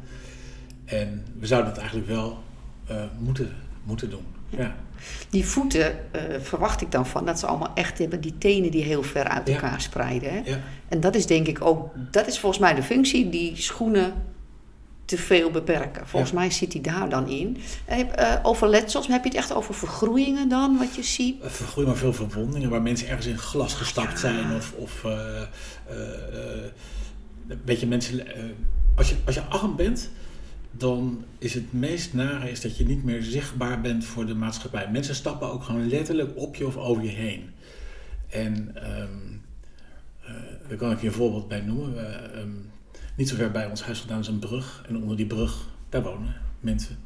[0.85, 2.43] En we zouden het eigenlijk wel
[3.19, 3.51] moeten,
[3.83, 4.25] moeten doen.
[4.49, 4.59] Ja.
[4.59, 4.75] ja.
[5.29, 8.83] Die voeten uh, verwacht ik dan van dat ze allemaal echt hebben die tenen die
[8.83, 9.79] heel ver uit elkaar ja.
[9.79, 10.33] spreiden.
[10.33, 10.41] Hè?
[10.45, 10.59] Ja.
[10.87, 14.13] En dat is denk ik ook, dat is volgens mij de functie die schoenen
[15.05, 16.07] te veel beperken.
[16.07, 17.57] Volgens mij zit die daar dan in.
[17.89, 21.43] Uh, over letsels, heb je het echt over vergroeien dan, wat je ziet?
[21.43, 24.55] Uh, vergroeien, maar veel verwondingen waar mensen ergens in glas gestapt zijn.
[24.55, 25.05] Of, of
[27.65, 28.27] weet je, mensen,
[28.95, 30.09] als, je, als je arm bent,
[30.71, 34.89] dan is het meest nare is dat je niet meer zichtbaar bent voor de maatschappij.
[34.91, 37.49] Mensen stappen ook gewoon letterlijk op je of over je heen.
[38.29, 39.41] En um,
[40.23, 40.29] uh,
[40.67, 41.93] daar kan ik je een voorbeeld bij noemen.
[41.95, 42.71] Uh, um,
[43.15, 44.83] niet zo ver bij ons huis vandaan is een brug.
[44.87, 46.97] En onder die brug, daar wonen mensen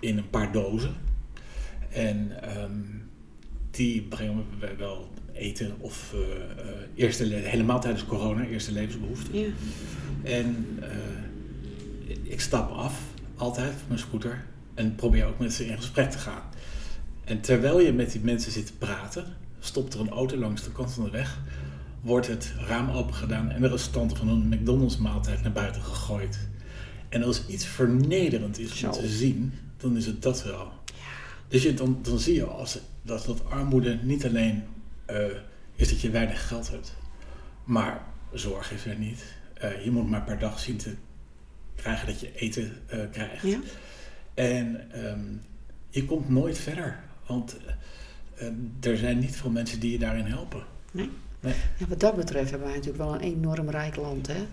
[0.00, 0.94] in een paar dozen.
[1.90, 3.10] En um,
[3.70, 6.20] die brengen we wel eten of uh,
[6.94, 9.38] eerste, helemaal tijdens corona, eerste levensbehoeften.
[9.38, 9.48] Ja.
[10.22, 10.78] En
[12.22, 13.00] ik stap af,
[13.36, 14.44] altijd, van mijn scooter.
[14.74, 16.42] En probeer ook met ze in gesprek te gaan.
[17.24, 19.24] En terwijl je met die mensen zit te praten,
[19.58, 21.40] stopt er een auto langs de kant van de weg.
[22.02, 26.38] Wordt het raam open gedaan en de restanten van een McDonald's maaltijd naar buiten gegooid.
[27.08, 28.86] En als iets vernederend is Zo.
[28.86, 30.72] om te zien, dan is het dat wel.
[31.48, 34.62] Dus je, dan, dan zie je als, dat, dat armoede niet alleen
[35.10, 35.16] uh,
[35.74, 36.94] is dat je weinig geld hebt,
[37.64, 39.24] maar zorg is er niet.
[39.64, 40.94] Uh, je moet maar per dag zien te
[41.74, 43.42] krijgen dat je eten uh, krijgt.
[43.42, 43.58] Ja.
[44.34, 45.42] En um,
[45.90, 47.56] je komt nooit verder, want
[48.80, 50.62] er zijn niet veel mensen die je daarin helpen.
[50.90, 51.10] Nee.
[51.42, 51.54] Nee.
[51.76, 54.46] Ja, wat dat betreft hebben wij natuurlijk wel een enorm rijk land, hè?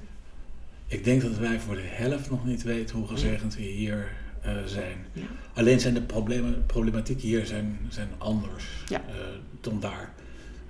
[0.88, 4.64] Ik denk dat wij voor de helft nog niet weten hoe gezegend we hier eh,
[4.66, 4.98] zijn.
[5.14, 5.24] Ja.
[5.54, 9.02] Alleen zijn de problemen, problematieken hier zijn, zijn anders Ja.
[9.08, 9.16] eh,
[9.62, 10.14] dan daar.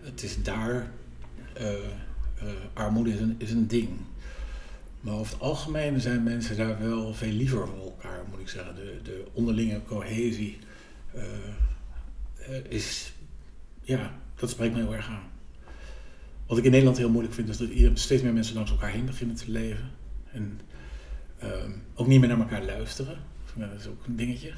[0.02, 0.92] Het is daar,
[1.54, 1.68] eh,
[2.74, 3.90] armoede is een, is een ding.
[5.02, 8.76] Maar over het algemeen zijn mensen daar wel veel liever voor elkaar, moet ik zeggen.
[8.76, 10.58] De, de onderlinge cohesie
[12.70, 13.14] is,
[13.82, 15.29] ja, dat spreekt me heel erg aan.
[16.50, 19.06] Wat ik in Nederland heel moeilijk vind, is dat steeds meer mensen langs elkaar heen
[19.06, 19.92] beginnen te leven.
[20.32, 20.60] En
[21.40, 23.18] ehm, ook niet meer naar elkaar luisteren.
[23.56, 24.52] Ja, dat is ook een dingetje.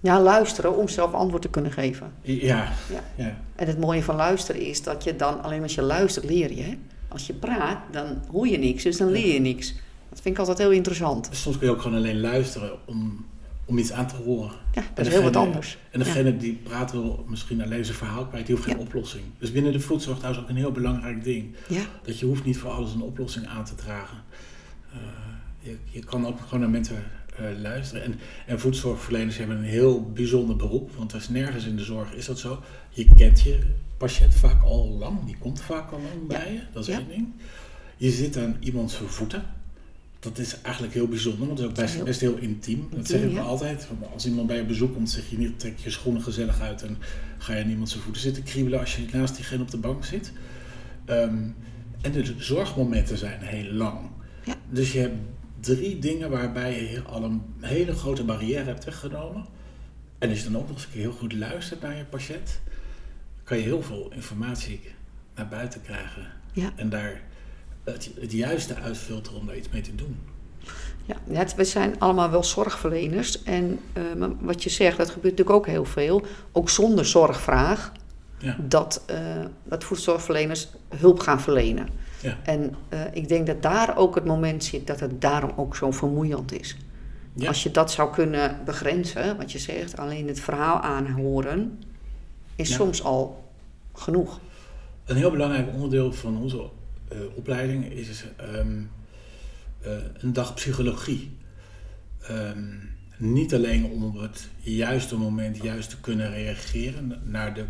[0.00, 2.12] Ja, luisteren om zelf antwoord te kunnen geven.
[2.22, 3.04] Ja, Ja.
[3.16, 3.38] ja.
[3.56, 6.62] En het mooie van luisteren is dat je dan, alleen als je luistert, leer je.
[6.62, 6.74] Hè?
[7.08, 9.74] Als je praat, dan hoor je niks, dus dan leer je niks.
[10.08, 11.28] Dat vind ik altijd heel interessant.
[11.32, 13.26] Soms kun je ook gewoon alleen luisteren om,
[13.68, 14.50] om iets aan te horen.
[14.74, 15.78] Ja, En dat is heel wat anders.
[15.90, 18.82] En degene die praat wil misschien alleen zijn verhaal kwijt, die hoeft geen Ja.
[18.84, 19.24] oplossing.
[19.38, 21.54] Dus binnen de voedzorg trouwens ook een heel belangrijk ding.
[21.68, 24.18] Ja, Dat je hoeft niet voor alles een oplossing aan te dragen.
[24.92, 24.98] Eh,
[25.58, 26.96] je, je kan ook gewoon naar mensen
[27.36, 28.02] eh, luisteren.
[28.04, 28.14] En,
[28.46, 32.26] en voedzorgverleners hebben een heel bijzonder beroep, want er is nergens in de zorg is
[32.26, 32.62] dat zo.
[32.90, 33.58] Je kent je
[33.96, 37.26] patiënt vaak al lang, die komt vaak al lang bij je, dat is één ding.
[37.96, 39.42] Je zit aan iemands voeten.
[40.20, 42.88] Dat is eigenlijk heel bijzonder, want het is ook best, Heel- best heel intiem.
[42.90, 43.48] Dat zeg Intiem, ik ja.
[43.48, 43.88] altijd.
[44.12, 46.96] Als iemand bij je bezoek komt, zeg je niet, trek je schoenen gezellig uit en
[47.38, 50.04] ga je aan iemand zijn voeten zitten kriebelen als je naast diegene op de bank
[50.04, 50.32] zit.
[51.04, 51.38] Ehm,
[52.00, 53.98] en de zorgmomenten zijn heel lang.
[54.44, 54.54] Ja.
[54.70, 55.16] Dus je hebt
[55.60, 59.46] drie dingen waarbij je al een hele grote barrière hebt weggenomen.
[60.18, 62.60] En als je dan ook nog eens een keer heel goed luistert naar je patiënt,
[63.44, 64.80] kan je heel veel informatie
[65.34, 66.26] naar buiten krijgen.
[66.52, 66.72] ja.
[66.76, 67.22] En daar
[67.92, 70.16] het, het juiste uitfilteren om daar iets mee te doen.
[71.04, 73.42] Ja, we zijn allemaal wel zorgverleners.
[73.42, 74.02] En eh,
[74.40, 76.22] wat je zegt, dat gebeurt natuurlijk ook heel veel.
[76.52, 77.92] Ook zonder zorgvraag.
[78.38, 78.56] Ja.
[78.60, 79.18] Dat, eh,
[79.64, 81.88] dat voedzorgverleners hulp gaan verlenen.
[82.22, 82.36] Ja.
[82.42, 85.90] En eh, ik denk dat daar ook het moment zit dat het daarom ook zo
[85.90, 86.76] vermoeiend is.
[87.34, 87.48] Ja.
[87.48, 91.82] Als je dat zou kunnen begrenzen, wat je zegt, alleen het verhaal aanhoren,
[92.56, 93.44] is soms al
[93.92, 94.40] genoeg.
[95.04, 96.70] Een heel belangrijk onderdeel van onze
[97.34, 98.82] opleiding is ehm,
[99.80, 101.36] eh, een dag psychologie.
[102.20, 102.64] Ehm,
[103.16, 107.64] niet alleen om op het juiste moment juist te kunnen reageren naar de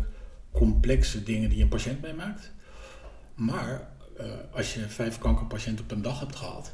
[0.51, 2.51] complexe dingen die een patiënt meemaakt.
[3.35, 6.73] Maar eh, als je vijf kankerpatiënten op een dag hebt gehad,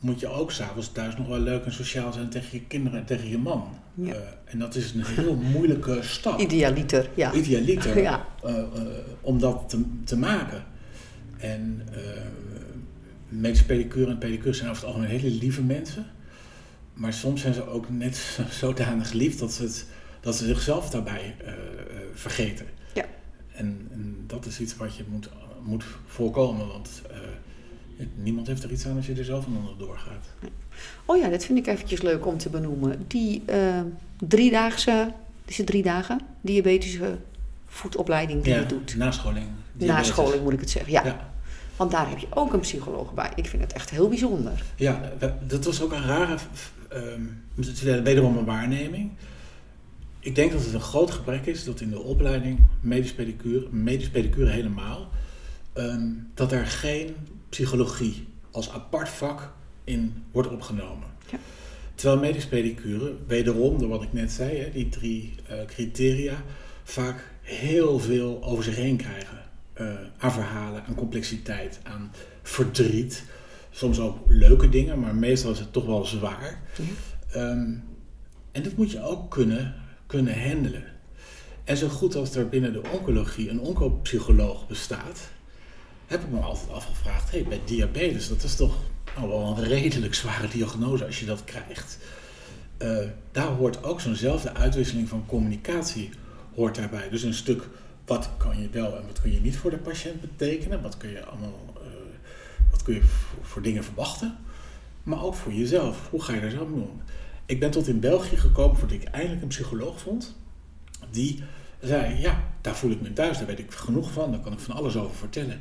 [0.00, 3.04] moet je ook s'avonds thuis nog wel leuk en sociaal zijn tegen je kinderen en
[3.06, 3.68] tegen je man.
[3.94, 4.12] Ja.
[4.12, 7.32] Eh, en dat is een heel moeilijke stap Idealiter, ja.
[7.32, 8.26] idealiter Ja.
[8.42, 8.66] eh, eh,
[9.20, 10.64] om dat te, te maken.
[11.38, 11.82] En
[13.28, 16.06] medische pedicure en pedicure zijn over het algemeen hele lieve mensen.
[16.94, 19.86] Maar soms zijn ze ook net zo- zodanig lief dat ze, het,
[20.20, 21.54] dat ze zichzelf daarbij eh, eh,
[22.12, 22.66] vergeten.
[22.94, 23.04] Ja.
[23.52, 25.28] En, en dat is iets wat je moet,
[25.62, 27.02] moet voorkomen, want
[28.14, 30.26] niemand heeft er iets aan als je er zelf aan onderdoor gaat.
[31.04, 33.04] Oh ja, dat vind ik eventjes leuk om te benoemen.
[33.06, 33.80] Die eh,
[34.26, 35.12] driedaagse,
[35.44, 37.18] is het drie dagen, diabetische
[37.68, 38.96] voedopleiding die je doet.
[38.96, 39.46] nascholing.
[39.72, 41.04] Nascholing moet ik het zeggen, ja.
[41.04, 41.30] Ja.
[41.76, 43.32] Want daar heb je ook een psycholoog bij.
[43.34, 44.62] Ik vind het echt heel bijzonder.
[44.76, 45.12] Ja,
[45.46, 46.36] dat was ook een rare,
[47.56, 49.10] is wederom een waarneming.
[50.20, 54.10] Ik denk dat het een groot gebrek is dat in de opleiding medisch pedicure, medisch
[54.10, 55.08] pedicure helemaal,
[55.72, 57.14] ehm, dat er geen
[57.48, 59.52] psychologie als apart vak
[59.84, 61.08] in wordt opgenomen.
[61.30, 61.38] Ja.
[61.94, 66.42] Terwijl medisch pedicure, wederom door wat ik net zei, hè, die drie eh, criteria,
[66.84, 69.38] vaak heel veel over zich heen krijgen.
[69.72, 69.86] Eh,
[70.18, 73.24] aan verhalen, aan complexiteit, aan verdriet.
[73.70, 76.62] Soms ook leuke dingen, maar meestal is het toch wel zwaar.
[76.76, 76.84] Ja.
[77.32, 77.72] Ehm,
[78.52, 79.74] en dat moet je ook kunnen,
[80.06, 80.84] kunnen handelen.
[81.64, 85.28] En zo goed als er binnen de oncologie een oncopsycholoog bestaat,
[86.06, 88.76] heb ik me altijd afgevraagd: hey, bij diabetes, dat is toch
[89.16, 91.98] nou wel een redelijk zware diagnose als je dat krijgt.
[92.76, 92.98] Eh,
[93.32, 96.10] daar hoort ook zo'nzelfde uitwisseling van communicatie
[96.54, 97.08] hoort daarbij.
[97.08, 97.68] Dus een stuk
[98.08, 101.10] wat kan je wel en wat kun je niet voor de patiënt betekenen, wat kun
[101.10, 101.82] je allemaal, eh,
[102.70, 103.02] wat kun je
[103.42, 104.36] voor, dingen verwachten,
[105.02, 106.08] maar ook voor jezelf.
[106.10, 107.02] Hoe ga je daar zelf mee om?
[107.46, 110.36] Ik ben tot in België gekomen voordat ik eindelijk een psycholoog vond
[111.10, 111.42] die
[111.80, 114.58] zei: Ja, daar voel ik me thuis, daar weet ik genoeg van, daar kan ik
[114.58, 115.60] van alles over vertellen.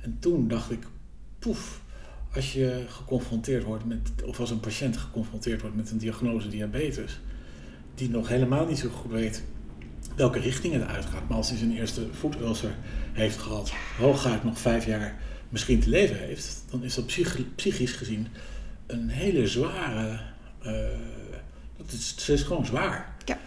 [0.00, 0.86] En toen dacht ik:
[1.38, 1.80] Poef,
[2.34, 7.20] als je geconfronteerd wordt met, of als een patiënt geconfronteerd wordt met een diagnose diabetes,
[7.94, 9.44] die nog helemaal niet zo goed weet
[10.16, 12.74] welke richting het uitgaat, maar als hij zijn eerste voetulcer
[13.12, 15.14] heeft gehad, hooguit nog vijf jaar
[15.48, 18.26] misschien te leven heeft, dan is dat psych- psychisch gezien
[18.86, 20.20] een hele zware.
[20.62, 20.72] eh,
[21.76, 23.14] dat is, het is gewoon zwaar.
[23.24, 23.38] Ja.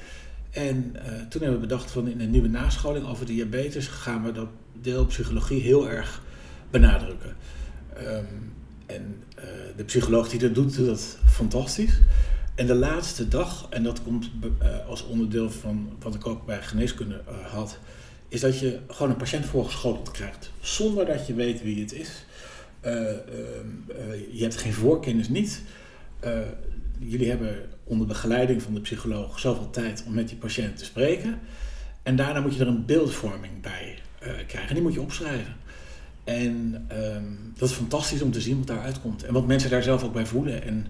[0.52, 4.32] En eh, toen hebben we bedacht van in een nieuwe nascholing over diabetes gaan we
[4.32, 4.48] dat
[4.82, 6.22] deel psychologie heel erg
[6.72, 7.36] benadrukken.
[7.96, 8.26] Ehm,
[8.86, 9.44] en eh,
[9.76, 12.00] de psycholoog die dat doet, doet dat fantastisch.
[12.60, 16.62] En de laatste dag, en dat komt uh, als onderdeel van wat ik ook bij
[16.62, 17.78] geneeskunde uh, had,
[18.28, 20.52] is dat je gewoon een patiënt voorgeschoteld krijgt.
[20.60, 22.26] Zonder dat je weet wie het is.
[22.86, 22.92] Uh,
[24.32, 25.62] je hebt geen voorkennis, niet.
[27.00, 31.40] jullie hebben onder begeleiding van de psycholoog zoveel tijd om met die patiënt te spreken.
[32.04, 34.68] En daarna moet je er een beeldvorming bij krijgen.
[34.68, 35.56] En die moet je opschrijven.
[36.24, 39.24] En um, dat is fantastisch om te zien wat daaruit komt.
[39.24, 40.64] En wat mensen daar zelf ook bij voelen.
[40.64, 40.88] En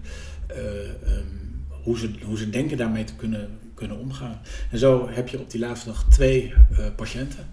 [0.56, 1.49] um,
[1.82, 4.40] hoe, ze, hoe ze denken daarmee te kunnen, kunnen omgaan.
[4.70, 7.46] En zo heb je op die laatste dag twee uh, patiënten.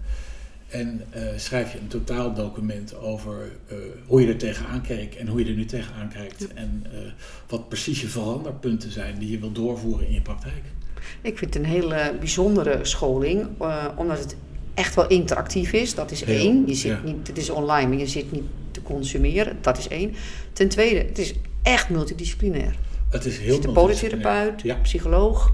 [0.68, 5.44] En uh, schrijf je een totaaldocument over uh, hoe je er tegenaan keek en hoe
[5.44, 6.54] je er nu tegenaan kijkt.
[6.54, 6.84] En
[7.48, 10.62] wat precies je veranderpunten zijn die je wil doorvoeren in je praktijk.
[11.22, 13.46] Ik vind het een hele bijzondere scholing,
[13.96, 14.36] omdat het
[14.74, 15.94] echt wel interactief is.
[15.94, 16.66] Dat is één.
[16.66, 19.56] Je zit niet, het is online, maar je zit niet te consumeren.
[19.60, 20.14] Dat is één.
[20.52, 22.74] Ten tweede, het is echt multidisciplinair.
[23.08, 24.74] Het is heel De polytherapeut, ja.
[24.74, 25.46] psycholoog.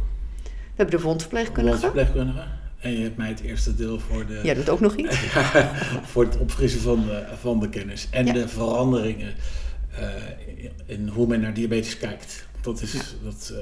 [0.43, 1.81] We hebben de wondverpleegkundige.
[1.81, 2.45] Wondverpleegkundige.
[2.79, 4.41] En je hebt mij het eerste deel voor de...
[4.43, 5.17] Ja, doet ook nog iets.
[6.11, 8.09] voor het opfrissen van de, van de kennis.
[8.11, 9.35] En de veranderingen
[9.99, 10.09] uh,
[10.87, 12.47] in hoe men naar diabetes kijkt.
[12.61, 13.59] Dat is, dat, uh,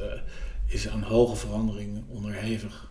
[0.66, 2.90] is aan hoge veranderingen onderhevig.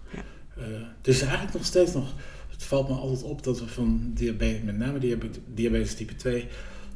[0.58, 0.64] Uh,
[1.02, 2.14] dus eigenlijk nog steeds nog
[2.62, 5.20] het valt me altijd op dat we van diabetes, met name
[5.54, 6.48] diabetes type 2,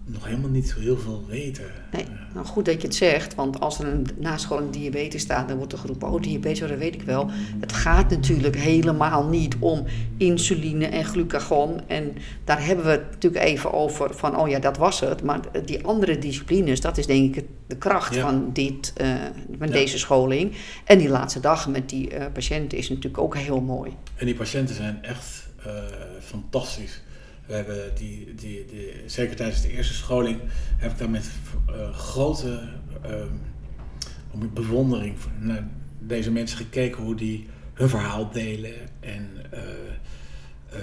[0.06, 1.66] nog helemaal niet zo heel veel weten.
[1.92, 5.58] Nee, nou goed dat je het zegt, want als er een nascholing diabetes staat, dan
[5.58, 7.30] wordt de groep oh diabetes, oh, dat weet ik wel.
[7.60, 9.86] Het gaat natuurlijk helemaal niet om
[10.18, 11.88] insuline en glucagon.
[11.88, 15.24] En daar hebben we het natuurlijk even over van, oh ja, dat was het.
[15.24, 19.16] Maar die andere disciplines, dat is denk ik de kracht van, dit, uh,
[19.60, 20.56] van deze scholing.
[20.84, 23.92] En die laatste dag met die uh, patiënten is natuurlijk ook heel mooi.
[24.16, 25.74] En die patiënten zijn echt uh,
[26.22, 27.02] fantastisch.
[27.46, 30.40] We hebben die, die, die, zeker tijdens de eerste scholing
[30.78, 31.30] heb ik daar met
[31.70, 32.70] uh, grote
[33.06, 35.68] uh, bewondering naar
[36.00, 38.74] deze mensen gekeken hoe die hun verhaal delen.
[39.00, 40.80] En uh,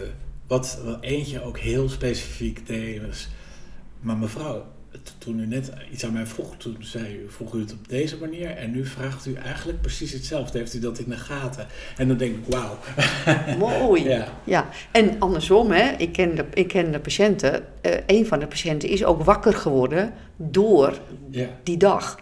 [0.47, 3.29] wat, wat eentje ook heel specifiek deed was,
[4.01, 4.67] maar mevrouw,
[5.19, 8.17] toen u net iets aan mij vroeg, toen zei u, vroeg u het op deze
[8.19, 10.59] manier en nu vraagt u eigenlijk precies hetzelfde.
[10.59, 11.67] Heeft u dat in de gaten?
[11.97, 12.79] En dan denk ik, wauw.
[13.59, 14.09] Mooi.
[14.09, 14.29] ja.
[14.45, 14.69] ja.
[14.91, 17.65] En andersom, hè, ik, ken de, ik ken de patiënten.
[17.83, 20.99] Uh, een van de patiënten is ook wakker geworden door
[21.31, 21.47] ja.
[21.63, 22.19] die dag.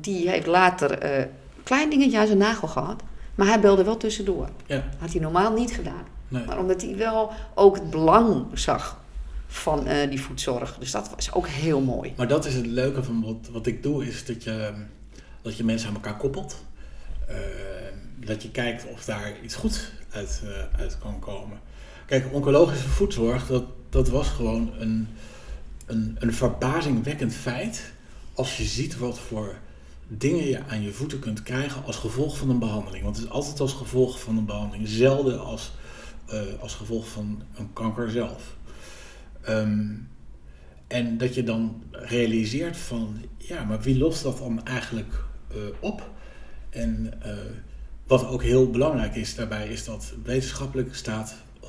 [0.00, 1.24] Die heeft later uh,
[1.62, 3.02] klein dingetje aan zijn nagel gehad,
[3.34, 4.48] maar hij belde wel tussendoor.
[4.66, 4.84] Ja.
[4.98, 6.04] Had hij normaal niet gedaan.
[6.28, 6.44] Nee.
[6.44, 8.99] Maar omdat hij wel ook het belang zag
[9.50, 10.76] van uh, die voedzorg.
[10.78, 12.12] Dus dat was ook heel mooi.
[12.16, 14.72] Maar dat is het leuke van wat, wat ik doe, is dat je,
[15.42, 16.64] dat je mensen aan elkaar koppelt.
[17.30, 17.36] Uh,
[18.16, 21.60] dat je kijkt of daar iets goed uit, uh, uit kan komen.
[22.06, 25.08] Kijk, oncologische voedzorg, dat, dat was gewoon een,
[25.86, 27.92] een, een verbazingwekkend feit.
[28.34, 29.54] Als je ziet wat voor
[30.08, 33.04] dingen je aan je voeten kunt krijgen als gevolg van een behandeling.
[33.04, 35.72] Want het is altijd als gevolg van een behandeling, zelden als,
[36.60, 38.56] als gevolg van een kanker zelf.
[39.48, 40.08] Um,
[40.90, 45.24] en dat je dan realiseert van, ja, maar wie lost dat dan eigenlijk
[45.56, 46.10] uh, op?
[46.70, 47.32] En uh,
[48.06, 51.66] wat ook heel belangrijk is daarbij, is dat wetenschappelijk staat 100%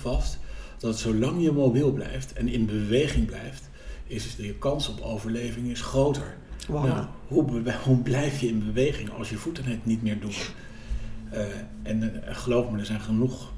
[0.00, 0.38] vast
[0.78, 3.70] dat zolang je mobiel blijft en in beweging blijft,
[4.06, 6.36] is de kans op overleving is groter.
[6.68, 6.84] Wow.
[6.84, 10.34] Nou, hoe, hoe, blijf je in beweging als je voeten het niet meer doen?
[11.32, 11.40] Uh,
[11.82, 13.52] en geloof me, er zijn genoeg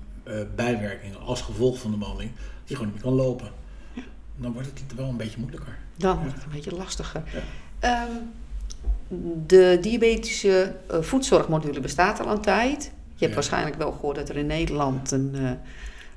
[0.54, 2.32] bijwerkingen als gevolg van de behandeling
[2.64, 3.50] die gewoon niet kan lopen.
[3.92, 4.02] Ja.
[4.36, 5.78] Dan wordt het wel een beetje moeilijker.
[5.96, 7.22] Dan wordt het een beetje lastiger.
[7.80, 8.30] Um,
[9.46, 12.92] de diabetische uh, voedzorgmodule bestaat al een tijd.
[13.14, 15.50] Je hebt waarschijnlijk wel gehoord dat er in Nederland een, uh,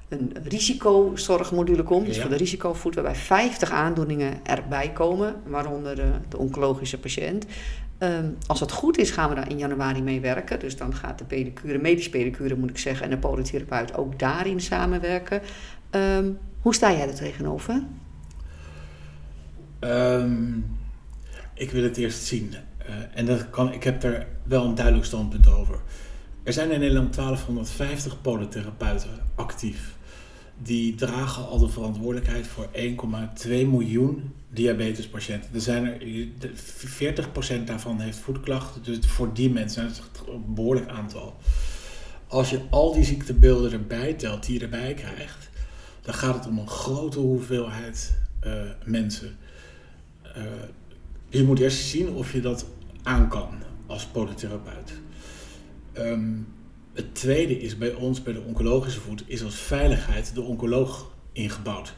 [0.10, 2.06] een risicozorgmodule komt.
[2.06, 7.46] Dus voor de risicovoed, waarbij 50 aandoeningen erbij komen, waaronder de, de oncologische patiënt.
[8.00, 10.60] Um, als het goed is, gaan we daar in januari mee werken.
[10.60, 14.62] Dus dan gaat de pedicure, medisch pedicure moet ik zeggen, en de polytherapeut ook daarin
[14.62, 15.42] samenwerken.
[15.96, 17.84] Um, hoe sta jij er tegenover?
[19.80, 20.78] Um,
[21.54, 22.54] ik wil het eerst zien.
[22.90, 25.80] Uh, en kan, ik heb er wel een duidelijk standpunt over.
[26.44, 29.96] Er zijn in Nederland 1250 polytherapeuten actief.
[30.58, 32.68] Die dragen al de verantwoordelijkheid voor
[33.46, 35.50] 1,2 miljoen diabetespatiënten.
[35.54, 38.84] Er zijn er 40% daarvan heeft voetklachten.
[38.84, 41.36] Dus voor die mensen is het een behoorlijk aantal.
[42.28, 45.45] Als je al die ziektebeelden erbij telt, die je erbij krijgt,
[46.06, 49.38] dan gaat het om een grote hoeveelheid uh, mensen.
[50.38, 50.44] Uh,
[51.30, 52.66] je moet eerst zien of je dat
[53.04, 53.50] aan kan
[53.86, 54.94] als polytherapeut.
[55.98, 56.48] Um,
[56.94, 61.96] het tweede is bij ons, bij de oncologische voet, is als veiligheid de oncoloog ingebouwd.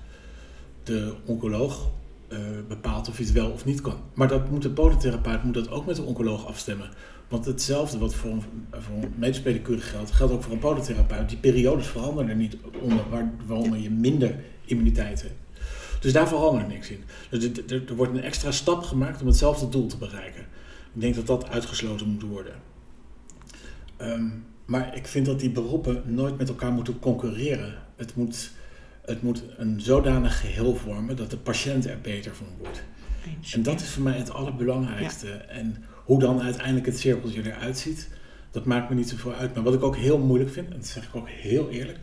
[0.84, 1.90] De oncoloog
[2.28, 2.38] eh,
[2.68, 3.98] bepaalt of je het wel of niet kan.
[4.14, 6.90] Maar dat moet de podotherapeut moet dat ook met de oncoloog afstemmen.
[7.28, 11.30] Want hetzelfde wat voor een, voor een medisch pedicure geldt, geldt ook voor een podotherapeut.
[11.30, 15.36] Die periodes veranderen er niet onder, waar, waaronder je minder immuniteit hebt.
[16.00, 17.04] Dus daar verandert niks in.
[17.30, 20.46] Dus er, er, er wordt een extra stap gemaakt om hetzelfde doel te bereiken.
[20.94, 22.54] Ik denk dat dat uitgesloten moet worden.
[23.98, 24.28] Ehm,
[24.66, 27.74] maar ik vind dat die beroepen nooit met elkaar moeten concurreren.
[27.96, 28.52] Het moet,
[29.02, 32.84] het moet een zodanig geheel vormen dat de patiënt er beter van wordt.
[33.52, 35.32] En dat is voor mij het allerbelangrijkste.
[35.32, 38.10] En hoe dan uiteindelijk het cirkeltje eruit ziet,
[38.52, 39.54] dat maakt me niet zoveel uit.
[39.54, 42.00] Maar wat ik ook heel moeilijk vind, en dat zeg ik ook heel eerlijk,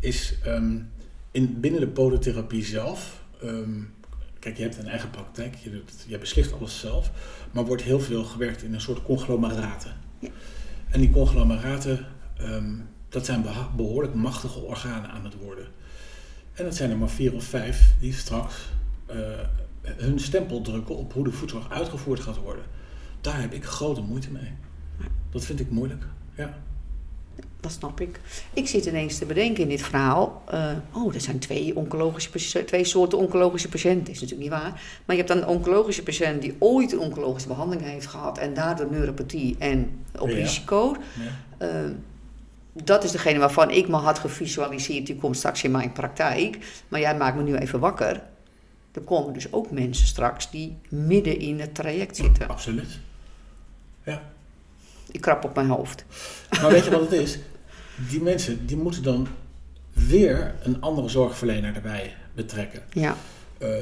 [0.00, 0.90] is um,
[1.30, 3.22] in, binnen de podotherapie zelf.
[3.44, 3.94] Um,
[4.38, 7.10] kijk, je hebt een eigen praktijk, je, doet, je beslicht alles zelf,
[7.50, 9.92] maar wordt heel veel gewerkt in een soort conglomeraten.
[10.18, 10.28] Ja.
[10.90, 12.06] En die conglomeraten,
[12.40, 13.44] um, dat zijn
[13.76, 15.66] behoorlijk machtige organen aan het worden.
[16.52, 18.54] En dat zijn er maar vier of vijf die straks
[19.10, 19.16] uh,
[19.82, 22.64] hun stempel drukken op hoe de voedzorg uitgevoerd gaat worden.
[23.20, 24.52] Daar heb ik grote moeite mee.
[25.30, 26.04] Dat vind ik moeilijk,
[26.34, 26.58] ja.
[27.60, 28.20] Dat snap ik.
[28.52, 30.42] Ik zit ineens te bedenken in dit verhaal.
[30.54, 34.12] Uh, oh, er zijn twee, oncologische, twee soorten oncologische patiënten.
[34.12, 34.72] Is natuurlijk niet waar.
[35.04, 38.38] Maar je hebt dan een oncologische patiënt die ooit een oncologische behandeling heeft gehad.
[38.38, 40.34] en daardoor neuropathie en op ja.
[40.34, 40.96] risico.
[41.58, 41.84] Ja.
[41.84, 41.90] Uh,
[42.72, 45.06] dat is degene waarvan ik me had gevisualiseerd.
[45.06, 46.58] Die komt straks in mijn praktijk.
[46.88, 48.22] Maar jij maakt me nu even wakker.
[48.92, 52.48] Er komen dus ook mensen straks die midden in het traject zitten.
[52.48, 52.98] Absoluut.
[54.04, 54.22] Ja.
[55.10, 56.04] Ik krap op mijn hoofd.
[56.60, 57.38] Maar weet je wat het is?
[58.08, 59.28] Die mensen die moeten dan
[59.92, 62.82] weer een andere zorgverlener erbij betrekken.
[62.92, 63.16] Ja.
[63.58, 63.76] Uh,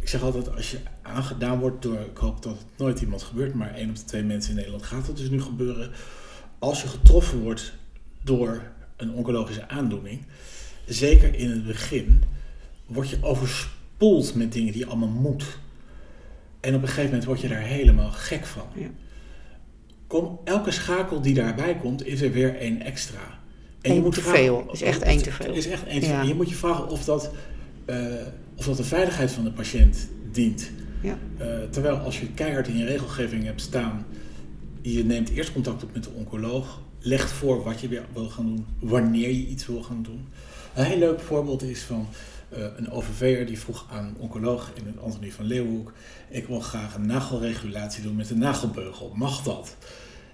[0.00, 3.54] ik zeg altijd, als je aangedaan wordt door, ik hoop dat het nooit iemand gebeurt,
[3.54, 5.90] maar één op de twee mensen in Nederland gaat het dus nu gebeuren.
[6.58, 7.72] Als je getroffen wordt
[8.22, 8.62] door
[8.96, 10.24] een oncologische aandoening,
[10.86, 12.22] zeker in het begin,
[12.86, 15.44] word je overspoeld met dingen die je allemaal moet.
[16.60, 18.66] En op een gegeven moment word je daar helemaal gek van.
[18.74, 18.88] Ja.
[20.08, 23.38] Kom, elke schakel die daarbij komt, is er weer één extra.
[23.80, 24.68] En je moet te vragen, veel.
[24.72, 25.52] is echt één te veel.
[25.52, 26.22] is echt één te veel.
[26.22, 27.30] Je moet je vragen of dat,
[27.86, 27.96] uh,
[28.56, 30.70] of dat de veiligheid van de patiënt dient.
[31.02, 31.18] Ja.
[31.40, 34.06] Uh, terwijl als je keihard in je regelgeving hebt staan,
[34.82, 38.66] je neemt eerst contact op met de oncoloog, legt voor wat je wil gaan doen,
[38.80, 40.28] wanneer je iets wil gaan doen.
[40.74, 42.06] Een heel leuk voorbeeld is van
[42.56, 45.92] uh, een OVV'er die vroeg aan een oncoloog in het Antonie van Leeuwenhoek:
[46.28, 49.12] Ik wil graag een nagelregulatie doen met een nagelbeugel.
[49.14, 49.76] Mag dat?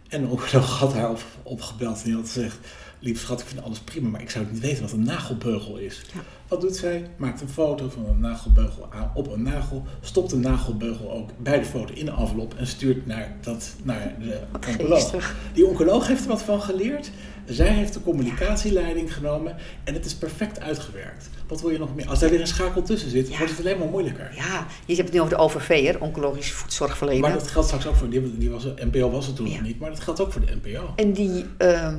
[0.09, 2.59] En de oncoloog had haar op, opgebeld en die had gezegd:
[2.99, 6.03] Lief schat, ik vind alles prima, maar ik zou niet weten wat een nagelbeugel is.
[6.15, 6.21] Ja.
[6.49, 7.11] Wat doet zij?
[7.17, 11.59] Maakt een foto van een nagelbeugel aan op een nagel, stopt de nagelbeugel ook bij
[11.59, 15.35] de foto in de envelop en stuurt naar, dat, naar de oncoloog.
[15.53, 17.11] Die oncoloog heeft er wat van geleerd.
[17.47, 21.29] Zij heeft de communicatieleiding genomen en het is perfect uitgewerkt.
[21.49, 22.09] Wat wil je nog meer?
[22.09, 23.37] Als er weer een schakel tussen zit, Ja.
[23.39, 24.31] wordt het alleen maar moeilijker.
[24.37, 27.21] Ja, je hebt het nu over de OVV'er, oncologische voedzorgverlener.
[27.21, 29.53] Maar dat geldt straks ook voor, die, die was, NPO was het toen Ja.
[29.53, 30.93] nog niet, maar dat geldt ook voor de NPO.
[30.97, 31.97] En die, ehm,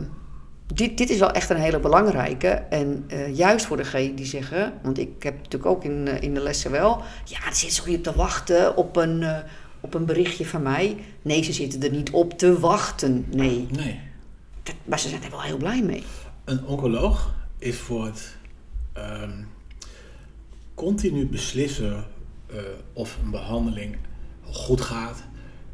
[0.73, 2.47] dit, dit is wel echt een hele belangrijke.
[2.47, 6.33] En eh, juist voor degene die zeggen, want ik heb natuurlijk ook in, eh, in
[6.33, 9.37] de lessen wel, ja, ze zitten zo niet te wachten op een, eh,
[9.81, 10.97] op een berichtje van mij.
[11.21, 13.25] Nee, ze zitten er niet op te wachten.
[13.31, 13.67] Nee.
[13.71, 13.99] Nee.
[14.65, 16.03] Dat- maar ze zijn er wel heel blij mee.
[16.45, 18.35] Een oncoloog is voor het
[18.93, 19.43] ehm,
[20.73, 22.05] continu beslissen
[22.47, 22.57] eh,
[22.93, 23.97] of een behandeling
[24.43, 25.23] goed gaat,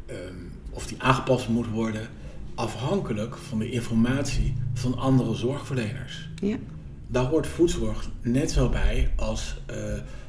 [0.06, 0.34] ehm,
[0.70, 2.08] of die aangepast moet worden,
[2.54, 6.28] afhankelijk van de informatie van andere zorgverleners.
[6.42, 6.56] Ja.
[7.06, 9.76] Daar hoort voedzorg net zo bij als eh,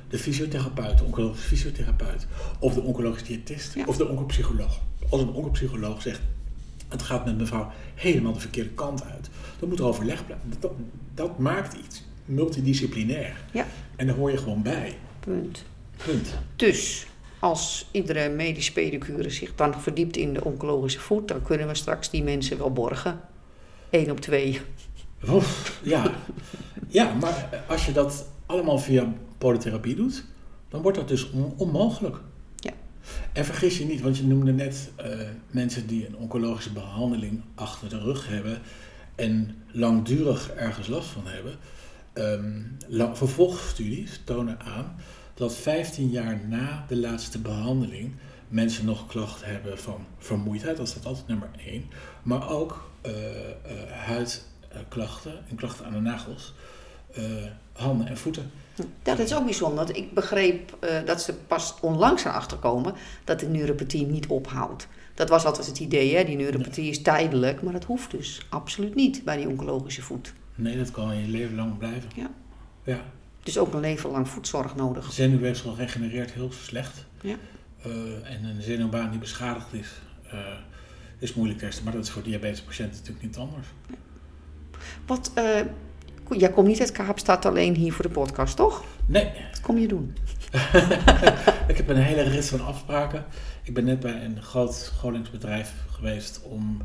[0.10, 2.28] de fysiotherapeut, de oncologische fysiotherapeut,
[2.60, 3.86] of de oncologische diëtist, Ja.
[3.86, 4.80] of de oncopsycholoog.
[5.10, 6.22] Als een oncopsycholoog zegt,
[6.94, 9.30] het gaat met mevrouw helemaal de verkeerde kant uit,
[9.60, 10.54] dan moet er overleg blijven.
[10.60, 10.72] Dat,
[11.14, 13.38] dat maakt iets multidisciplinair.
[13.52, 13.66] Ja.
[13.96, 14.98] En daar hoor je gewoon bij.
[15.20, 15.64] Punt.
[16.06, 16.34] Punt.
[16.56, 17.06] Dus
[17.40, 22.10] als iedere medisch pedicure zich dan verdiept in de oncologische voet, dan kunnen we straks
[22.10, 23.20] die mensen wel borgen.
[23.90, 24.60] Eén op twee.
[25.84, 26.12] Ja.
[26.88, 30.24] ja, maar als je dat allemaal via podotherapie doet,
[30.70, 32.18] dan wordt dat dus on- onmogelijk.
[33.34, 35.10] En vergis je niet, want je noemde net eh,
[35.52, 38.62] mensen die een oncologische behandeling achter de rug hebben
[39.16, 41.56] en langdurig ergens last van hebben.
[42.14, 44.96] Ehm, la- vervolgstudies tonen aan
[45.34, 48.14] dat 15 jaar na de laatste behandeling
[48.48, 51.84] mensen nog klachten hebben van vermoeidheid, dat staat altijd nummer 1,
[52.24, 53.12] maar ook eh,
[53.50, 53.56] eh,
[53.92, 56.54] huidklachten en klachten aan de nagels,
[57.14, 57.24] eh,
[57.74, 58.52] handen en voeten.
[59.04, 59.78] Dat is ook bijzonder.
[59.78, 62.94] want Ik begreep eh, dat ze pas onlangs zijn achterkomen
[63.24, 64.88] dat de neuropathie niet ophoudt.
[65.14, 66.24] Dat was altijd het idee, hè?
[66.24, 70.34] die neuropathie is tijdelijk, maar dat hoeft dus absoluut niet bij die oncologische voet.
[70.56, 72.10] Nee, dat kan je leven lang blijven.
[72.16, 72.32] Ja.
[72.84, 73.02] Ja.
[73.44, 75.12] Dus ook een leven lang voetzorg nodig.
[75.12, 77.06] Zenuwweefsel regenereert heel slecht.
[77.22, 77.36] Ja.
[77.86, 77.94] Uh,
[78.32, 79.88] en een zenuwbaan die beschadigd is,
[80.34, 80.40] uh,
[81.20, 81.84] is moeilijk testen.
[81.84, 83.68] Maar dat is voor diabetespatiënten natuurlijk niet anders.
[85.06, 85.32] Wat,
[86.36, 88.84] jij komt niet uit Kaapstad alleen hier voor de podcast, toch?
[89.06, 89.32] Nee.
[89.52, 90.16] Wat kom je doen?
[91.72, 93.26] ik heb een hele rits van afspraken.
[93.64, 96.82] Ik ben net bij een groot scholingsbedrijf geweest om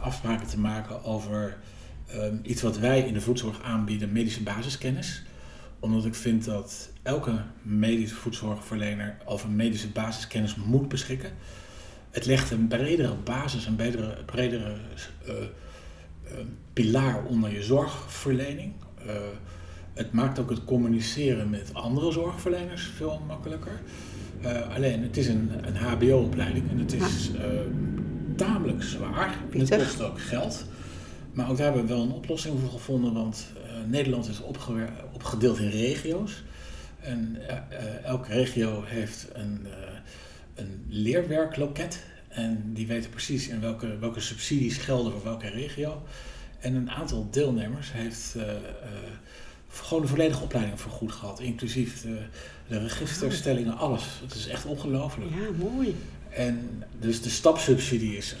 [0.00, 1.56] afspraken te maken over
[2.14, 5.22] um, iets wat wij in de voedzorg aanbieden, medische basiskennis
[5.82, 11.30] omdat ik vind dat elke medische voedzorgverlener over medische basiskennis moet beschikken.
[12.10, 14.76] Het legt een bredere basis, een bredere, bredere
[15.28, 15.34] uh,
[16.32, 16.38] uh,
[16.72, 18.72] pilaar onder je zorgverlening.
[19.06, 19.12] Uh,
[19.94, 23.80] het maakt ook het communiceren met andere zorgverleners veel makkelijker.
[24.74, 27.30] alleen, het is een, een HBO-opleiding en het is
[28.36, 29.36] tamelijk zwaar.
[29.52, 30.64] En het kost ook geld.
[31.32, 33.52] Maar ook daar hebben we wel een oplossing voor gevonden, want
[33.86, 34.40] Nederland is
[35.12, 36.42] opgedeeld in regio's.
[37.02, 39.70] En uh, elke regio heeft een, uh,
[40.54, 42.02] een leerwerkloket.
[42.32, 46.02] En die weten precies in welke, welke subsidies gelden voor welke regio.
[46.58, 48.42] En een aantal deelnemers heeft uh,
[49.68, 51.40] gewoon de volledige opleiding vergoed gehad.
[51.40, 52.18] Inclusief de,
[52.68, 54.04] de registerstellingen, alles.
[54.22, 55.30] Het is echt ongelooflijk.
[55.30, 55.96] Ja, mooi.
[56.30, 58.36] En dus de stapsubsidie is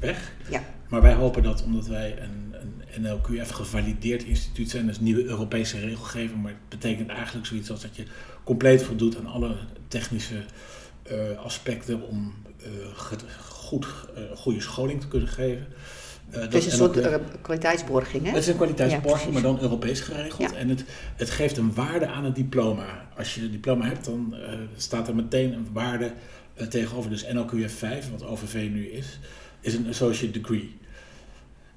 [0.00, 0.32] weg.
[0.50, 0.64] Ja.
[0.88, 2.54] Maar wij hopen dat omdat wij een,
[2.94, 7.80] een NLQF gevalideerd instituut zijn, is nieuwe Europese regelgeving, maar het betekent eigenlijk zoiets als
[7.80, 8.04] dat je
[8.44, 9.56] compleet voldoet aan alle
[9.88, 10.42] technische
[11.42, 12.34] aspecten om
[12.66, 13.84] uh, goed,
[14.16, 15.66] uh, goede scholing te kunnen geven.
[16.30, 18.28] het is een soort kwaliteitsborging, hè?
[18.28, 20.50] Het is een kwaliteitsborging, ja, maar dan Europees geregeld.
[20.50, 20.56] Ja.
[20.56, 20.84] En het,
[21.16, 23.08] het geeft een waarde aan het diploma.
[23.16, 24.34] Als je een diploma hebt, dan
[24.76, 26.12] staat er meteen een waarde
[26.68, 27.10] tegenover.
[27.10, 29.18] Dus NLQF 5, wat OVV nu is,
[29.60, 30.76] is een associate degree.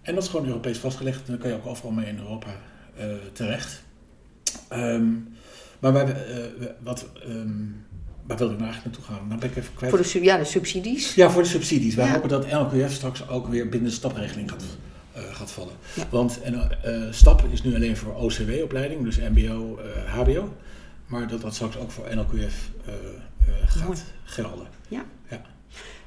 [0.01, 1.19] En dat is gewoon Europees vastgelegd.
[1.19, 2.55] En dan kan je ook overal mee in Europa
[2.99, 3.83] uh, terecht.
[4.73, 5.35] Um,
[5.79, 7.85] maar wij, uh, wat, um,
[8.27, 9.27] waar wilde ik nou eigenlijk naartoe gaan?
[9.27, 9.95] Nou ben ik even kwijt.
[9.95, 11.15] Voor de, ja, de subsidies?
[11.15, 11.95] Ja, voor de subsidies.
[11.95, 12.13] Wij ja.
[12.13, 14.63] hopen dat LQF straks ook weer binnen de stapregeling gaat,
[15.17, 15.73] uh, gaat vallen.
[15.93, 16.03] Ja.
[16.09, 16.69] Want en,
[17.11, 20.53] STAP is nu alleen voor OCW-opleiding, dus MBO, HBO.
[21.07, 22.69] Maar dat dat straks ook voor NLQF
[23.65, 23.97] gaat Mooi.
[24.23, 24.67] gelden.
[24.87, 25.05] Ja.
[25.29, 25.41] ja.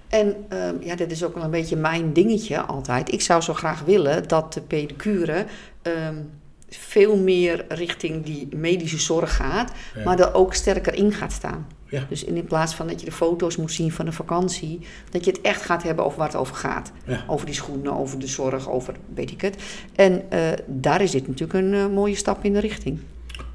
[0.09, 3.12] En um, ja, dit is ook wel een beetje mijn dingetje altijd.
[3.12, 5.47] Ik zou zo graag willen dat de pedicure
[5.83, 6.31] um,
[6.79, 10.05] veel meer richting die medische zorg gaat, ja.
[10.05, 11.66] maar er ook sterker in gaat staan.
[11.91, 12.07] Ja.
[12.09, 15.31] Dus in plaats van dat je de foto's moet zien van de vakantie, dat je
[15.31, 16.93] het echt gaat hebben over waar het over gaat.
[17.07, 17.25] Ja.
[17.27, 19.57] Over die schoenen, over de zorg, over weet ik het.
[19.95, 22.99] En uh, daar is dit natuurlijk een uh, mooie stap in de richting.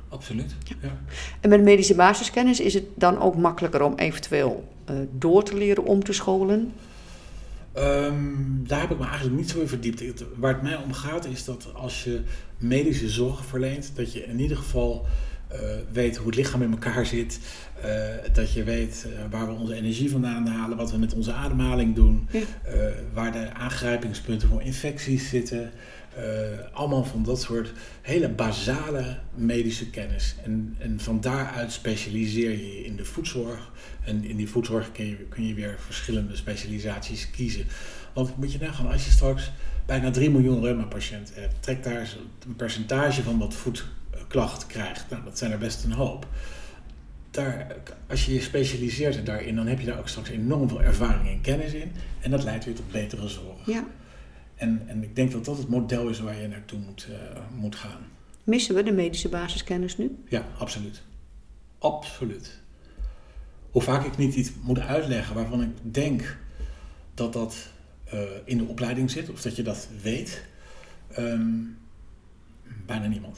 [0.10, 0.56] Absoluut.
[0.82, 0.98] Ja.
[1.40, 5.84] En met medische basiskennis is het dan ook makkelijker om eventueel uh, door te leren
[5.84, 6.74] om te scholen?
[7.78, 10.00] Um, daar heb ik me eigenlijk niet zo in verdiept.
[10.00, 12.22] Het, waar het mij om gaat is dat als je
[12.58, 15.06] medische zorg verleent, dat je in ieder geval
[15.52, 15.60] uh,
[15.92, 17.40] weet hoe het lichaam in elkaar zit.
[17.86, 17.94] Uh,
[18.34, 22.28] dat je weet waar we onze energie vandaan halen, wat we met onze ademhaling doen,
[22.32, 22.40] ja.
[23.14, 25.72] waar de aangrijpingspunten voor infecties zitten.
[26.18, 26.24] Uh,
[26.74, 30.36] allemaal van dat soort hele basale medische kennis.
[30.44, 33.72] En, en van daaruit specialiseer je in de voedzorg.
[34.04, 37.66] En in die voedzorg kun je, kun je weer verschillende specialisaties kiezen.
[38.14, 39.52] Want moet je nagaan, als je straks
[39.86, 45.10] bijna 3 miljoen reuma-patiënten hebt, trek daar een percentage van wat voetklachten krijgt.
[45.10, 46.28] Nou, dat zijn er best een hoop.
[47.32, 47.76] Daar,
[48.10, 51.42] als je je specialiseert daarin, dan heb je daar ook straks enorm veel ervaring en
[51.42, 51.92] kennis in.
[52.20, 53.66] En dat leidt weer tot betere zorg.
[53.66, 53.84] Ja.
[54.56, 57.16] En, en ik denk dat dat het model is waar je naartoe moet, uh,
[57.60, 58.02] moet gaan.
[58.44, 60.18] Missen we de medische basiskennis nu?
[60.30, 61.04] Ja, absoluut.
[61.80, 62.62] Absoluut.
[63.72, 66.38] Hoe vaak ik niet iets moet uitleggen waarvan ik denk
[67.14, 67.70] dat dat
[68.14, 70.44] uh, in de opleiding zit, of dat je dat weet,
[71.18, 71.78] um,
[72.86, 73.38] bijna niemand.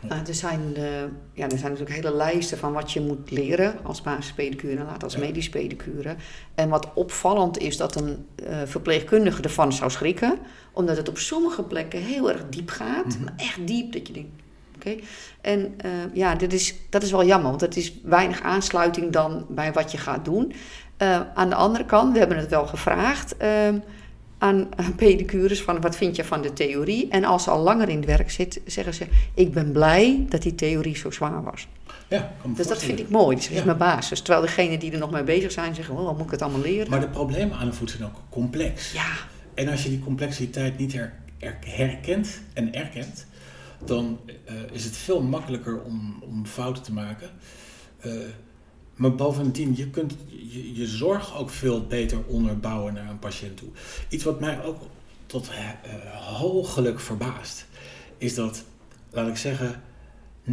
[0.00, 0.84] Nou, er, zijn, uh,
[1.32, 5.02] ja, er zijn natuurlijk hele lijsten van wat je moet leren als basispedicure en later
[5.02, 5.20] als ja.
[5.20, 6.14] medisch pedicure.
[6.54, 10.38] En wat opvallend is dat een uh, verpleegkundige ervan zou schrikken,
[10.72, 13.04] omdat het op sommige plekken heel erg diep gaat.
[13.04, 13.24] Mm -hmm.
[13.24, 14.30] Maar echt diep, dat je denkt,
[14.76, 14.88] oké.
[14.88, 15.04] Okay.
[15.40, 19.46] En uh, ja, dit is, dat is wel jammer, want het is weinig aansluiting dan
[19.48, 20.52] bij wat je gaat doen.
[21.34, 23.78] aan de andere kant, we hebben het wel gevraagd ehm,
[24.40, 27.08] aan pedicures van wat vind je van de theorie.
[27.08, 29.06] En als ze al langer in het werk zit, zeggen ze...
[29.34, 31.68] ik ben blij dat die theorie zo zwaar was.
[32.08, 33.36] Ja, dus dat vind ik mooi.
[33.36, 33.64] Dat is ja.
[33.64, 34.20] mijn basis.
[34.20, 35.96] Terwijl degenen die er nog mee bezig zijn zeggen...
[35.96, 36.90] oh, moet ik het allemaal leren?
[36.90, 38.92] Maar de problemen aan de voet zijn ook complex.
[38.92, 39.12] Ja.
[39.54, 43.26] En als je die complexiteit niet her, her, herkent en erkent...
[43.84, 47.30] dan uh, is het veel makkelijker om, om fouten te maken...
[48.06, 48.12] Uh,
[49.00, 50.16] maar bovendien, je kunt
[50.72, 53.68] je, zorg ook veel beter onderbouwen naar een patiënt toe.
[54.08, 54.82] Iets wat mij ook
[55.26, 55.50] tot
[56.78, 57.66] uh, verbaast,
[58.18, 58.64] is dat,
[59.10, 59.82] laat ik zeggen,
[60.48, 60.52] 90%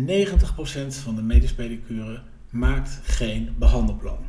[0.87, 4.19] van de medisch pedicure maakt geen behandelplan.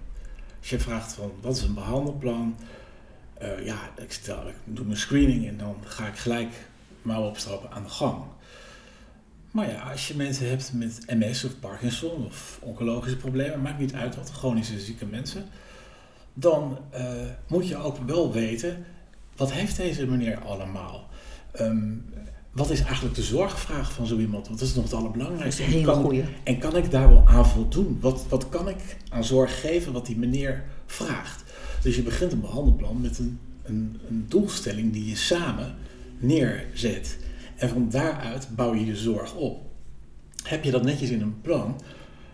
[0.59, 2.57] Als je vraagt van wat is een behandelplan,
[3.43, 6.69] uh, ja, ik, ik doe mijn screening en dan ga ik gelijk
[7.03, 8.23] mouw opstappen aan de gang.
[9.51, 13.95] Maar ja, als je mensen hebt met MS of Parkinson of oncologische problemen, maakt niet
[13.95, 15.45] uit wat, chronische zieke mensen,
[16.35, 17.01] dan uh,
[17.49, 18.85] moet je ook wel weten,
[19.37, 21.09] wat heeft deze meneer allemaal?
[21.61, 22.05] Um,
[22.53, 24.49] wat is eigenlijk de zorgvraag van zo iemand?
[24.49, 25.63] Wat is nog het allerbelangrijkste?
[25.63, 26.25] Dat is een hele goeie.
[26.43, 27.99] En kan ik daar wel aan voldoen?
[28.01, 31.45] Wat, wat kan ik aan zorg geven wat die meneer vraagt?
[31.83, 35.75] Dus je begint een behandelplan met een, een, een doelstelling die je samen
[36.19, 37.19] neerzet.
[37.59, 39.61] En van daaruit bouw je je zorg op.
[40.43, 41.81] Heb je dat netjes in een plan,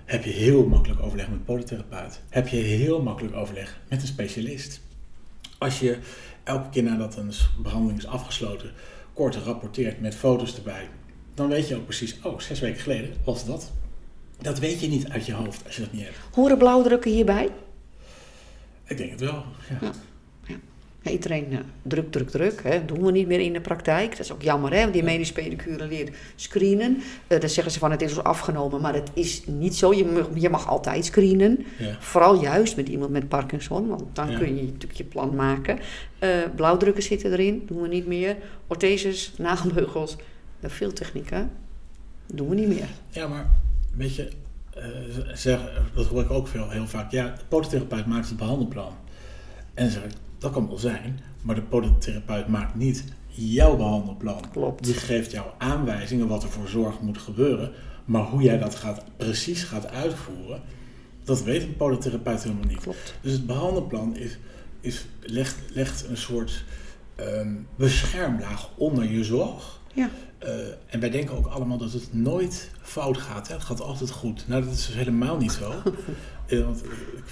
[0.05, 2.21] heb je heel makkelijk overleg met een polytherapeut.
[2.29, 4.81] Heb je heel makkelijk overleg met een specialist.
[5.59, 5.99] Als je
[6.43, 8.71] elke keer nadat een behandeling is afgesloten,
[9.13, 10.89] kort rapporteert met foto's erbij,
[11.35, 13.73] dan weet je ook precies, oh, zes weken geleden was dat.
[14.39, 16.17] Dat weet je niet uit je hoofd als je dat niet hebt.
[16.33, 17.51] Horen blauwdrukken hierbij?
[18.85, 19.79] Ik denk het wel, ja.
[19.81, 19.93] ja.
[21.05, 21.11] Ja.
[21.11, 22.63] iedereen uh, druk, druk, druk.
[22.63, 22.85] Hè.
[22.85, 24.11] doen we niet meer in de praktijk.
[24.11, 24.91] Dat is ook jammer, hè.
[24.91, 27.03] Die medisch pedicure leert screenen.
[27.29, 29.95] Uh, dan zeggen ze van het is afgenomen, maar dat is niet zo.
[29.95, 31.67] Je mag, je mag altijd screenen.
[31.99, 35.79] Vooral juist met iemand met Parkinson, want dan kun je natuurlijk je plan maken.
[36.21, 38.37] Uh, blauwdrukken zitten erin, doen we niet meer.
[38.67, 40.17] Ortheses, nagelbeugels,
[40.63, 41.51] veel technieken.
[42.27, 42.89] Doen we niet meer.
[43.11, 43.51] Ja, maar
[43.97, 44.31] weet je,
[45.35, 45.61] zeg,
[45.95, 47.11] dat hoor ik ook veel, heel vaak.
[47.11, 48.93] Ja, de maakt het behandelplan.
[49.75, 50.13] En zeg ik,
[50.45, 54.51] dat kan wel zijn, maar de podotherapeut maakt niet jouw behandelplan.
[54.53, 54.85] Klopt.
[54.85, 57.73] Die geeft jou aanwijzingen wat er voor zorg moet gebeuren.
[58.05, 60.61] Maar hoe jij dat gaat, precies gaat uitvoeren,
[61.25, 62.81] dat weet een podotherapeut helemaal niet.
[62.81, 63.15] Klopt.
[63.21, 64.39] Dus het behandelplan is,
[64.81, 66.65] is, legt, legt een soort
[67.21, 69.81] um, beschermlaag onder je zorg.
[69.95, 70.11] Ja.
[70.43, 70.51] Uh,
[70.87, 73.49] en wij denken ook allemaal dat het nooit fout gaat.
[73.49, 73.55] Hè?
[73.55, 74.45] Het gaat altijd goed.
[74.49, 75.73] Nou, dat is dus helemaal niet zo.
[76.59, 76.85] uh, want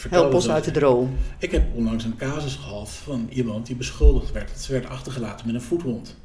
[0.05, 1.17] ik Help ons uit de droom.
[1.39, 4.61] Ik heb onlangs een casus gehad van iemand die beschuldigd werd.
[4.61, 6.17] Ze werd achtergelaten met een voetwond.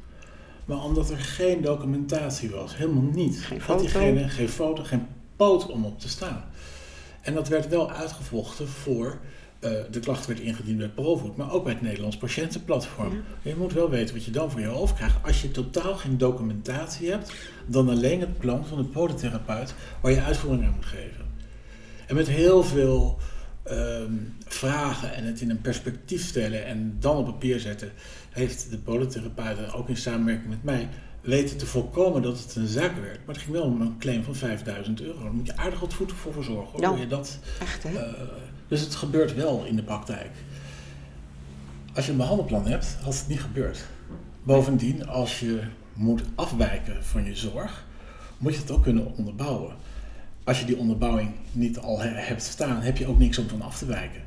[0.64, 3.40] Maar omdat er geen documentatie was, helemaal niet.
[3.40, 3.72] Geen foto.
[3.72, 6.44] Had diegene geen foto, geen poot om op te staan.
[7.20, 9.18] En dat werd wel uitgevochten voor
[9.60, 13.12] uh, de klacht werd ingediend bij Provoed, maar ook bij het Nederlands Patiëntenplatform.
[13.12, 13.50] Ja.
[13.50, 15.16] Je moet wel weten wat je dan voor je hoofd krijgt.
[15.24, 17.32] Als je totaal geen documentatie hebt,
[17.66, 21.27] dan alleen het plan van de podotherapeut waar je uitvoering aan moet geven.
[22.08, 23.18] En met heel veel
[23.70, 23.74] uh,
[24.46, 27.92] vragen en het in een perspectief stellen en dan op papier zetten,
[28.30, 30.88] heeft de podotherapeut ook in samenwerking met mij
[31.20, 33.26] weten te voorkomen dat het een zaak werd.
[33.26, 35.22] Maar het ging wel om een claim van 5000 euro.
[35.22, 36.70] Daar moet je aardig wat voeten voor verzorgen.
[36.70, 36.80] Hoor.
[36.80, 37.92] Ja, je dat, echt hè?
[37.92, 38.12] Uh,
[38.68, 40.30] dus het gebeurt wel in de praktijk.
[41.94, 43.84] Als je een behandelplan hebt, had het niet gebeurd.
[44.42, 45.60] Bovendien, als je
[45.92, 47.86] moet afwijken van je zorg,
[48.38, 49.76] moet je het ook kunnen onderbouwen.
[50.48, 53.78] Als je die onderbouwing niet al hebt staan, heb je ook niks om van af
[53.78, 54.20] te wijken.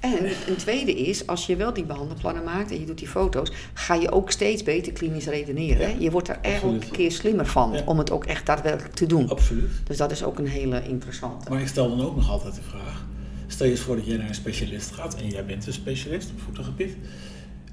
[0.00, 3.52] En een tweede is, als je wel die behandelplannen maakt en je doet die foto's,
[3.72, 6.00] ga je ook steeds beter klinisch redeneren.
[6.00, 9.28] je wordt er elke keer slimmer van om het ook echt daadwerkelijk te doen.
[9.28, 9.70] Absoluut.
[9.84, 11.50] Dus dat is ook een hele interessante.
[11.50, 13.04] Maar ik stel dan ook nog altijd de vraag:
[13.46, 16.30] Stel je eens voor dat jij naar een specialist gaat en jij bent een specialist
[16.30, 16.96] op voetengebied.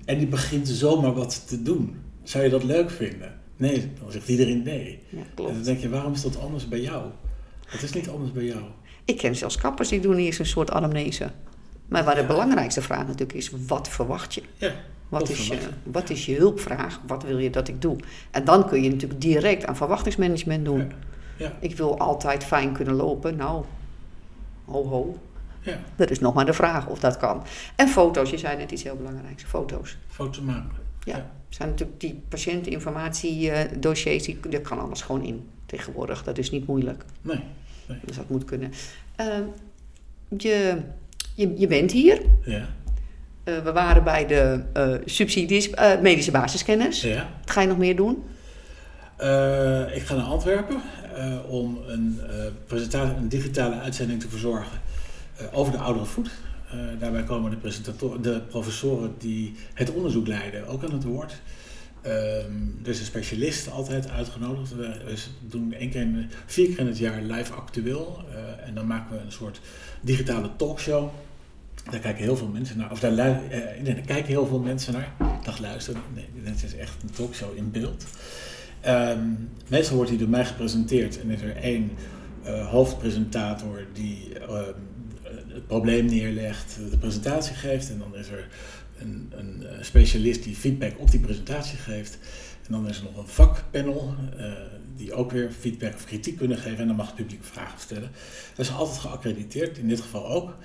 [0.06, 1.96] En die begint zomaar wat te doen.
[2.24, 3.40] Zou je dat leuk vinden?
[3.58, 5.00] Nee, dan zegt iedereen nee.
[5.10, 5.50] Ja, klopt.
[5.50, 7.04] En dan denk je, waarom is dat anders bij jou?
[7.72, 8.62] Het is niet anders bij jou.
[9.06, 11.32] Ik ken zelfs kappers die doen eerst een soort anamnese.
[11.88, 14.44] Maar waar de belangrijkste vraag natuurlijk is, wat verwacht je?
[14.58, 14.72] Ja,
[15.10, 17.00] wat, is je, wat is je hulpvraag?
[17.08, 17.98] Wat wil je dat ik doe?
[18.32, 20.80] En dan kun je natuurlijk direct aan verwachtingsmanagement doen.
[20.80, 20.96] Ja.
[21.38, 21.54] Ja.
[21.60, 23.36] Ik wil altijd fijn kunnen lopen.
[23.36, 23.66] Nou,
[24.66, 25.18] ho ho.
[25.62, 25.80] Ja.
[25.96, 27.44] Dat is nog maar de vraag of dat kan.
[27.76, 29.44] En foto's, je zei net iets heel belangrijks.
[29.44, 29.98] Foto's.
[30.08, 30.78] Foto's maken.
[31.04, 31.18] Ja.
[31.18, 31.32] ja.
[31.50, 36.24] zijn natuurlijk die patiënteninformatiedossiers, die, dat kan alles gewoon in tegenwoordig.
[36.24, 37.06] Dat is niet moeilijk.
[37.22, 37.44] Nee.
[37.86, 38.00] Nee.
[38.06, 38.72] Dus dat moet kunnen.
[39.20, 39.28] Uh,
[40.38, 40.78] je,
[41.36, 42.22] je, je bent hier.
[42.46, 42.68] Ja.
[43.46, 47.02] Uh, we waren bij de uh, subsidies, uh, medische basiskennis.
[47.02, 47.30] Ja.
[47.42, 48.24] Wat ga je nog meer doen?
[49.94, 50.82] ik ga naar Antwerpen
[51.48, 52.20] om een,
[52.68, 54.80] presentatie, een digitale uitzending te verzorgen
[55.42, 56.32] eh, over de oudere voet.
[56.76, 61.42] Uh, daarbij komen de, de professoren die het onderzoek leiden ook aan het woord.
[62.06, 64.76] Um, er is een specialist altijd uitgenodigd.
[64.76, 68.24] We, doen één keer in, vier keer in het jaar live actueel.
[68.30, 69.62] Uh, en dan maken we een soort
[70.02, 71.10] digitale talkshow.
[71.92, 72.92] Daar kijken heel veel mensen naar.
[72.92, 73.42] Of daar, daar
[74.06, 75.14] kijken heel veel mensen naar.
[75.20, 78.06] Ik dacht luisteren, nee, dit is echt een talkshow in beeld.
[78.88, 81.92] Um, meestal wordt die door mij gepresenteerd en is er één
[82.70, 84.74] hoofdpresentator die ehm,
[85.54, 87.90] het probleem neerlegt, de presentatie geeft.
[87.90, 88.48] En dan is er
[89.02, 92.18] een, een specialist die feedback op die presentatie geeft.
[92.72, 94.52] En dan is er nog een vakpanel uh,
[94.96, 96.78] die ook weer feedback of kritiek kunnen geven.
[96.78, 98.10] En dan mag het publiek vragen stellen.
[98.56, 100.58] Dat is altijd geaccrediteerd, in dit geval ook.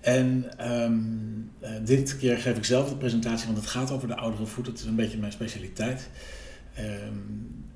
[0.00, 0.98] En ehm,
[1.60, 4.64] eh, dit keer geef ik zelf de presentatie, want het gaat over de oudere voet.
[4.64, 6.08] Dat is een beetje mijn specialiteit.
[6.74, 6.88] Ehm,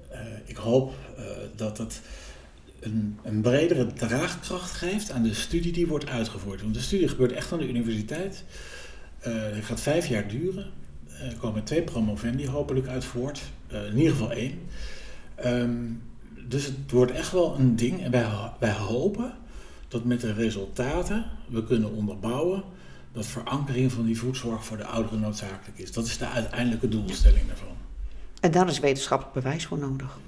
[0.09, 0.95] eh, ik hoop
[1.57, 2.01] dat het
[2.81, 6.63] een, een, bredere draagkracht geeft aan de studie die wordt uitgevoerd.
[6.63, 8.45] Want de studie gebeurt echt aan de universiteit.
[9.21, 10.67] Het gaat vijf jaar duren.
[11.21, 13.41] Er komen twee promovendi hopelijk uit voort.
[13.69, 14.59] in ieder geval één.
[15.45, 16.03] Um,
[16.49, 18.03] dus het wordt echt wel een ding.
[18.03, 18.27] En wij,
[18.59, 19.33] wij hopen
[19.89, 22.63] dat met de resultaten we kunnen onderbouwen
[23.13, 25.93] dat verankering van die voedzorg voor de ouderen noodzakelijk is.
[25.93, 27.77] Dat is de uiteindelijke doelstelling daarvan.
[28.41, 30.19] En daar is wetenschappelijk bewijs voor nodig.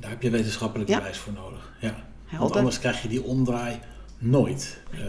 [0.00, 1.96] Daar heb je wetenschappelijk bewijs voor nodig, ja.
[2.38, 3.78] Want anders krijg je die omdraai
[4.18, 4.80] nooit.
[4.94, 5.00] Uh,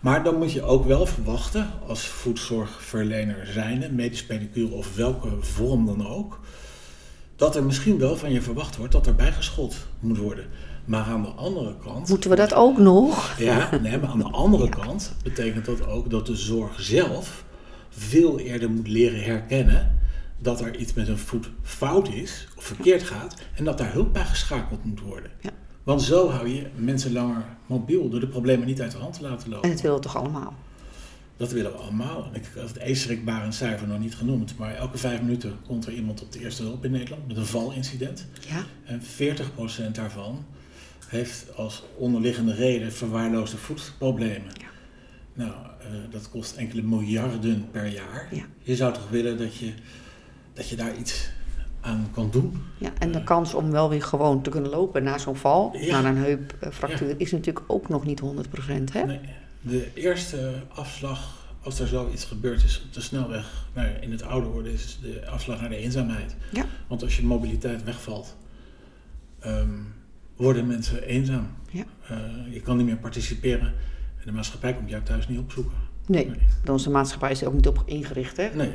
[0.00, 5.86] maar dan moet je ook wel verwachten, als voedzorgverlener zijnde, medisch pedicure of welke vorm
[5.86, 6.40] dan ook,
[7.36, 10.46] dat er misschien wel van je verwacht wordt dat er bijgeschot moet worden.
[10.84, 12.08] Maar aan de andere kant.
[12.08, 13.38] Moeten we dat ook nog?
[13.38, 17.44] Ja, nee, maar aan de andere kant betekent dat ook dat de zorg zelf
[17.88, 19.98] veel eerder moet leren herkennen
[20.38, 24.12] dat er iets met een voet fout is of verkeerd gaat en dat daar hulp
[24.12, 25.30] bij geschakeld moet worden.
[25.40, 25.50] Ja.
[25.82, 29.22] Want zo hou je mensen langer mobiel door de problemen niet uit de hand te
[29.22, 29.64] laten lopen.
[29.64, 30.54] En dat willen we toch allemaal?
[31.36, 32.30] Dat willen we allemaal.
[32.32, 33.06] Ik heb het
[33.44, 36.62] een cijfer nog niet genoemd, maar elke vijf minuten komt er iemand op de eerste
[36.62, 38.26] hulp in Nederland met een valincident.
[38.48, 38.64] Ja.
[38.84, 39.02] En
[39.88, 40.44] 40% daarvan
[41.06, 44.52] heeft als onderliggende reden verwaarloosde voetproblemen.
[44.60, 44.66] Ja.
[45.34, 48.28] Nou, uh, dat kost enkele miljarden per jaar.
[48.30, 48.44] Ja.
[48.62, 49.72] Je zou toch willen dat je,
[50.52, 51.28] dat je daar iets
[51.88, 52.62] aan kan doen.
[52.78, 56.04] Ja, en de kans om wel weer gewoon te kunnen lopen na zo'n val, na
[56.04, 58.24] een heupfractuur, is natuurlijk ook nog niet 100%.
[58.92, 59.04] Hè?
[59.04, 59.20] Nee.
[59.60, 64.50] De eerste afslag, als er zoiets gebeurd is op de snelweg nou, in het ouder
[64.50, 66.36] worden, is de afslag naar de eenzaamheid.
[66.52, 66.64] Ja.
[66.86, 68.36] Want als je mobiliteit wegvalt,
[69.46, 69.94] um,
[70.36, 71.46] worden mensen eenzaam.
[71.70, 71.84] Ja.
[72.10, 73.74] Uh, je kan niet meer participeren.
[74.18, 75.76] En de maatschappij komt jou thuis niet opzoeken.
[76.08, 76.72] Nee, nee.
[76.72, 78.48] onze maatschappij is er ook niet op ingericht, hè?
[78.54, 78.70] Nee.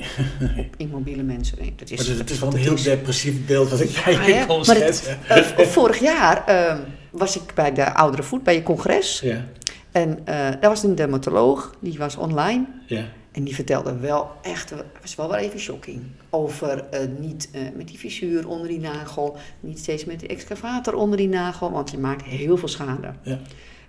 [0.58, 1.58] Op immobiele mensen.
[1.60, 4.46] Nee, dat is, maar het, is wel een heel depressief beeld wat ik bij je
[4.46, 5.18] kon zetten.
[5.30, 6.80] Uh, vorig jaar uh,
[7.10, 9.20] was ik bij de Oudere Voet, bij je congres.
[9.20, 9.46] Ja.
[9.92, 12.66] En uh, daar was een dermatoloog, die was online.
[12.88, 13.06] Ja.
[13.32, 16.02] En die vertelde wel echt, was wel wel even shocking.
[16.30, 20.94] Over uh, niet uh, met die fissuur onder die nagel, niet steeds met de excavator
[20.94, 23.14] onder die nagel, want je maakt heel veel schade.
[23.22, 23.40] Ja.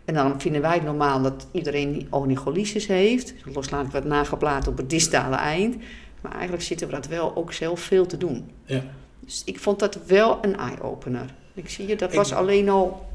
[0.05, 4.77] En dan vinden wij het normaal dat iedereen onycholysis heeft, loslaten we het nagelplaat op
[4.77, 5.77] het distale eind.
[6.21, 8.51] Maar eigenlijk zitten we dat wel ook zelf veel te doen.
[8.65, 8.83] Ja.
[9.21, 11.35] Dus ik vond dat wel een eye-opener.
[11.55, 13.09] Ik zie je, dat was alleen al...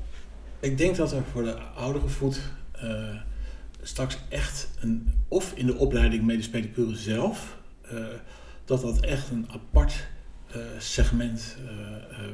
[0.60, 2.42] Ik denk dat er voor de oudere voet...
[2.84, 3.16] Uh,
[3.82, 7.58] straks echt een, of in de opleiding medisch pedicure zelf,
[7.94, 8.06] uh,
[8.66, 10.08] dat dat echt een apart
[10.56, 11.58] uh, segment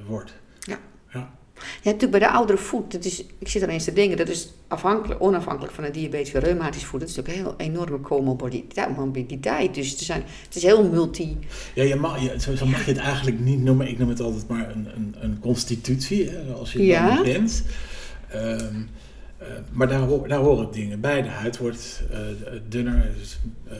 [0.08, 0.34] wordt.
[0.60, 0.80] Ja.
[1.10, 1.34] ja.
[1.82, 4.28] Ja, natuurlijk bij de oudere voet, dat is, ik zit er eens te denken, dat
[4.28, 7.00] is afhankelijk, onafhankelijk van de diabetische reumatisch voet.
[7.00, 9.76] Dat is natuurlijk een heel enorme comorbiditeit.
[9.76, 11.38] Dus het, zijn, het is heel multi.
[11.76, 13.88] Ja, je mag, je, zo, mag je het eigenlijk niet noemen.
[13.88, 17.22] Ik noem het altijd maar een, een, een constitutie, hè, als je ja.
[17.22, 17.64] bent.
[18.36, 18.90] Um,
[19.42, 21.22] uh, maar daar, daar horen dingen bij.
[21.22, 22.18] De huid wordt uh,
[22.70, 23.12] dunner.
[23.20, 23.74] Dus, uh,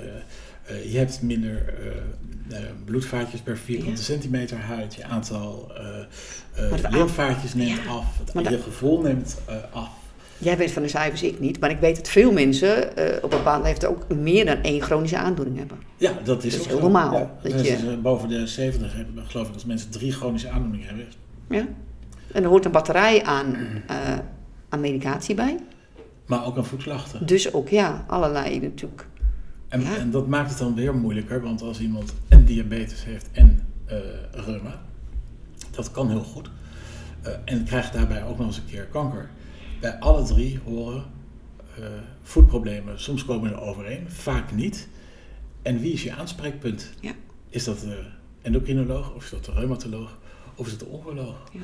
[0.68, 1.74] je hebt minder
[2.86, 4.04] bloedvaatjes per vierkante ja.
[4.04, 4.96] centimeter huid.
[4.96, 5.72] Je aantal
[6.90, 7.92] lymfvaatjes neemt ja.
[7.92, 8.06] af.
[8.34, 9.38] Het, je gevoel neemt
[9.72, 9.90] af.
[10.38, 11.60] Jij weet van de cijfers, ik niet.
[11.60, 12.88] Maar ik weet dat veel mensen
[13.22, 15.78] op een bepaalde leeftijd ook meer dan één chronische aandoening hebben.
[15.98, 17.14] Ja, dat is, dat is heel normaal.
[17.14, 17.98] Ja, dat dus je...
[18.02, 21.06] boven de 70 hebben, geloof ik, dat mensen drie chronische aandoeningen hebben.
[21.50, 21.68] Ja.
[22.32, 23.56] En er hoort een batterij aan
[24.76, 25.58] aan medicatie bij.
[26.26, 27.26] Maar ook aan voetklachten.
[27.26, 29.08] Dus ook ja, allerlei natuurlijk.
[29.76, 33.68] En, en dat maakt het dan weer moeilijker, want als iemand en diabetes heeft en
[33.92, 33.98] uh,
[34.32, 34.82] reuma,
[35.72, 36.50] dat kan heel goed.
[37.26, 39.30] Uh, en krijgt daarbij ook nog eens een keer kanker.
[39.80, 41.04] Bij alle drie horen
[41.80, 41.86] uh,
[42.24, 44.88] voetproblemen, soms komen er overeen, vaak niet.
[45.62, 46.92] En wie is je aanspreekpunt?
[47.00, 47.12] Ja.
[47.50, 48.04] Is dat de
[48.42, 50.18] endocrinoloog, of is dat de reumatoloog,
[50.56, 51.36] of is het de oncoloog?
[51.52, 51.60] Ja.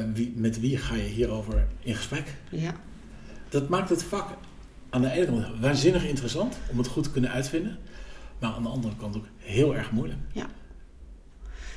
[0.00, 2.34] Uh, wie, met wie ga je hierover in gesprek?
[2.50, 2.74] Ja.
[3.48, 4.28] Dat maakt het vak
[4.96, 7.78] aan de ene kant waanzinnig interessant om het goed te kunnen uitvinden,
[8.38, 10.18] maar aan de andere kant ook heel erg moeilijk.
[10.32, 10.46] Ja.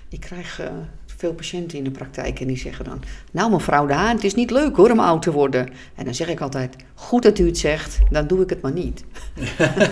[0.10, 0.68] Ik krijg uh,
[1.06, 3.02] veel patiënten in de praktijk en die zeggen dan:
[3.32, 5.70] Nou, mevrouw de Haan, het is niet leuk hoor om oud te worden.
[5.96, 8.72] En dan zeg ik altijd: Goed dat u het zegt, dan doe ik het maar
[8.72, 9.04] niet.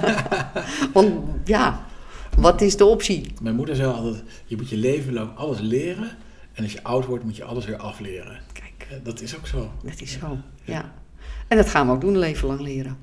[0.93, 1.13] Want
[1.45, 1.85] ja,
[2.37, 3.31] wat is de optie?
[3.41, 6.09] Mijn moeder zei altijd: Je moet je leven lang alles leren.
[6.53, 8.39] En als je oud wordt, moet je alles weer afleren.
[8.53, 8.87] Kijk.
[8.89, 9.71] Eh, dat is ook zo.
[9.83, 10.93] Dat is zo, ja.
[11.47, 12.97] En dat gaan we ook doen, leven lang leren.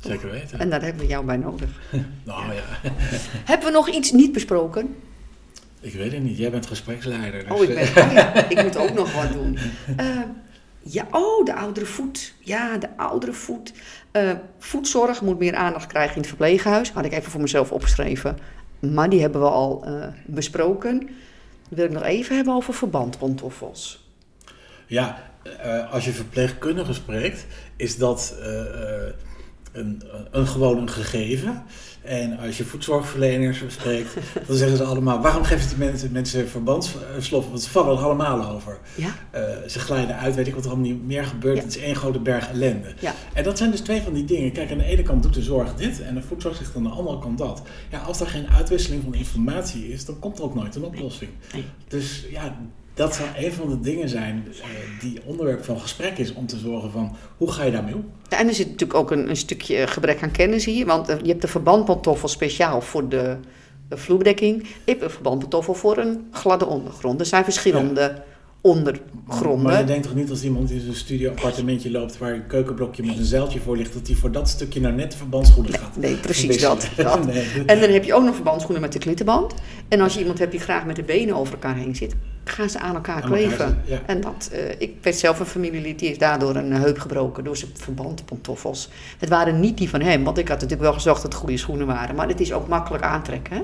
[0.00, 0.58] Zeker weten.
[0.58, 1.80] En daar hebben we jou bij nodig.
[2.24, 2.62] nou ja.
[3.50, 4.96] hebben we nog iets niet besproken?
[5.80, 7.52] Ik weet het niet, jij bent gespreksleider.
[7.52, 9.58] Oh, dus, ik, eh, ben, oh ja, ik moet ook nog wat doen.
[9.96, 10.20] Eh,
[10.82, 12.34] ja, oh, de oudere voet.
[12.40, 13.72] Ja, de oudere voet.
[14.10, 16.90] Eh, voedzorg moet meer aandacht krijgen in het verpleeghuis.
[16.90, 18.38] Had ik even voor mezelf opgeschreven.
[18.78, 20.98] Maar die hebben we al eh, besproken.
[20.98, 21.08] Dan
[21.68, 24.10] wil ik nog even hebben over verbandpantoffels.
[24.86, 29.12] Ja, eh, als je verpleegkundige spreekt, is dat eh, eh,
[29.72, 31.62] een, een gewoon een gegeven.
[32.02, 34.14] En als je voedzorgverleners spreekt,
[34.46, 37.50] dan zeggen ze allemaal: waarom geven die mensen, mensen verbandssloffen?
[37.50, 38.78] Want ze vallen er allemaal over.
[38.94, 39.14] Ja,
[39.68, 41.56] ze glijden uit, weet ik wat er allemaal niet meer gebeurt.
[41.56, 41.62] Ja.
[41.62, 42.94] Het is één grote berg ellende.
[43.00, 44.52] ja, En dat zijn dus twee van die dingen.
[44.52, 46.88] Kijk, aan de ene kant doet de zorg dit en de voedzorg zegt aan de
[46.88, 47.62] andere kant dat.
[47.90, 51.30] Ja, als er geen uitwisseling van informatie is, dan komt er ook nooit een oplossing.
[51.52, 51.64] Nee.
[51.88, 52.56] Dus ja,
[52.94, 54.68] dat zou een van de dingen zijn eh,
[55.00, 58.04] die onderwerp van gesprek is om te zorgen van hoe ga je daarmee om?
[58.28, 60.86] Ja, En er zit natuurlijk ook een, een stukje gebrek aan kennis hier.
[60.86, 63.36] Want eh, je hebt de verbandpantoffel speciaal voor de,
[63.88, 64.62] de vloerbedekking.
[64.62, 67.20] Je hebt een verbandpantoffel voor een gladde ondergrond.
[67.20, 68.22] Er zijn verschillende
[68.62, 69.62] ondergronden.
[69.62, 73.04] Maar je denkt toch niet als iemand in zijn studio appartementje loopt waar een keukenblokje
[73.04, 75.96] met een zeiltje voor ligt, dat hij voor dat stukje nou net de verbandsschoenen gaat?
[75.96, 76.78] Nee, precies wisselen?
[76.96, 77.04] dat.
[77.04, 77.26] dat.
[77.32, 79.54] Nee, En dan heb je ook nog verbandsschoenen met de klittenband.
[79.88, 82.14] En als je iemand hebt die graag met de benen over elkaar heen zit,
[82.44, 83.82] gaan ze aan elkaar Aan elkaar kleven.
[83.84, 84.00] ja.
[84.06, 87.56] En dat, eh, ik weet zelf een familielid die is daardoor een heup gebroken door
[87.56, 88.88] zijn verbandpantoffels.
[89.18, 91.56] Het waren niet die van hem, want ik had natuurlijk wel gezegd dat het goede
[91.56, 92.14] schoenen waren.
[92.14, 93.56] Maar het is ook makkelijk aantrekken.
[93.56, 93.62] Hè?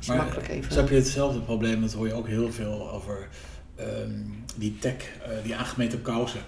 [0.00, 0.72] Is Maar makkelijk even.
[0.72, 1.80] Snap je hetzelfde probleem?
[1.80, 3.28] Dat hoor je ook heel veel over
[3.76, 4.10] ehm,
[4.56, 6.40] die tech, eh, die aangemeten kousen.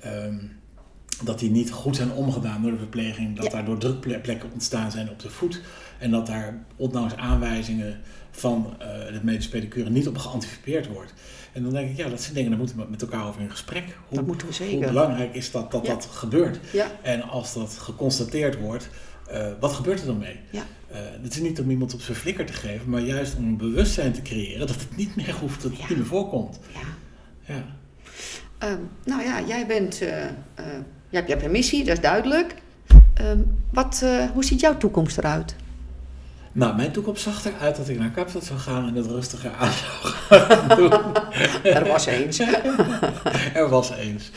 [0.00, 0.34] Ehm,
[1.24, 3.36] dat die niet goed zijn omgedaan door de verpleging.
[3.36, 3.50] Dat Ja.
[3.50, 5.60] daardoor drukplekken ontstaan zijn op de voet.
[5.98, 8.00] En dat daar ondanks aanwijzingen
[8.38, 11.12] van eh, de medische pedicure niet op geanticipeerd wordt.
[11.52, 13.50] En dan denk ik, ja, dat zijn dingen, daar moeten we met elkaar over in
[13.50, 13.84] gesprek.
[14.08, 14.86] Hoe, Dat moeten we hoe zeker.
[14.88, 15.92] belangrijk is dat dat, Ja.
[15.94, 16.58] dat gebeurt?
[16.72, 18.88] Ja, En als dat geconstateerd wordt,
[19.28, 20.40] eh, wat gebeurt er dan mee?
[20.50, 20.62] Ja.
[20.90, 23.56] Eh, het is niet om iemand op zijn flikker te geven, maar juist om een
[23.56, 25.86] bewustzijn te creëren dat het niet meer hoeft, dat het Ja.
[25.88, 26.58] niet meer voorkomt.
[26.72, 26.80] ja.
[27.54, 27.64] Ja.
[28.58, 29.96] Ehm, nou ja, jij bent.
[29.98, 30.30] je,
[31.10, 32.54] hebt, een missie, dat is duidelijk.
[33.14, 33.38] Ehm,
[33.72, 35.54] wat, hoe ziet jouw toekomst eruit?
[36.58, 39.72] Nou, mijn toekomst zag eruit dat ik naar Kaapstad zou gaan en het rustiger aan
[39.72, 40.92] zou gaan doen.
[41.62, 42.38] Er was eens.
[43.60, 44.30] er was eens.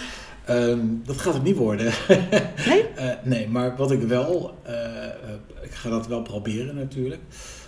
[0.46, 1.94] Ehm, dat gaat het niet worden.
[2.68, 2.88] Nee?
[2.88, 4.74] Eh, nee, maar wat ik wel, eh,
[5.62, 7.22] ik ga dat wel proberen natuurlijk.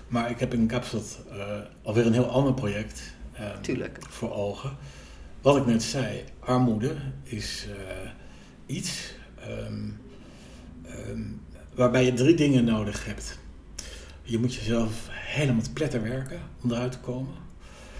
[0.07, 1.37] Maar ik heb in Kaapstad eh,
[1.83, 3.01] alweer een heel ander project
[3.33, 3.97] ehm, Tuurlijk.
[4.09, 4.71] voor ogen.
[5.41, 7.67] Wat ik net zei, armoede is
[8.65, 9.89] iets ehm,
[11.75, 13.41] waarbij je drie dingen nodig hebt.
[14.23, 17.33] Je moet jezelf helemaal te pletter werken om eruit te komen.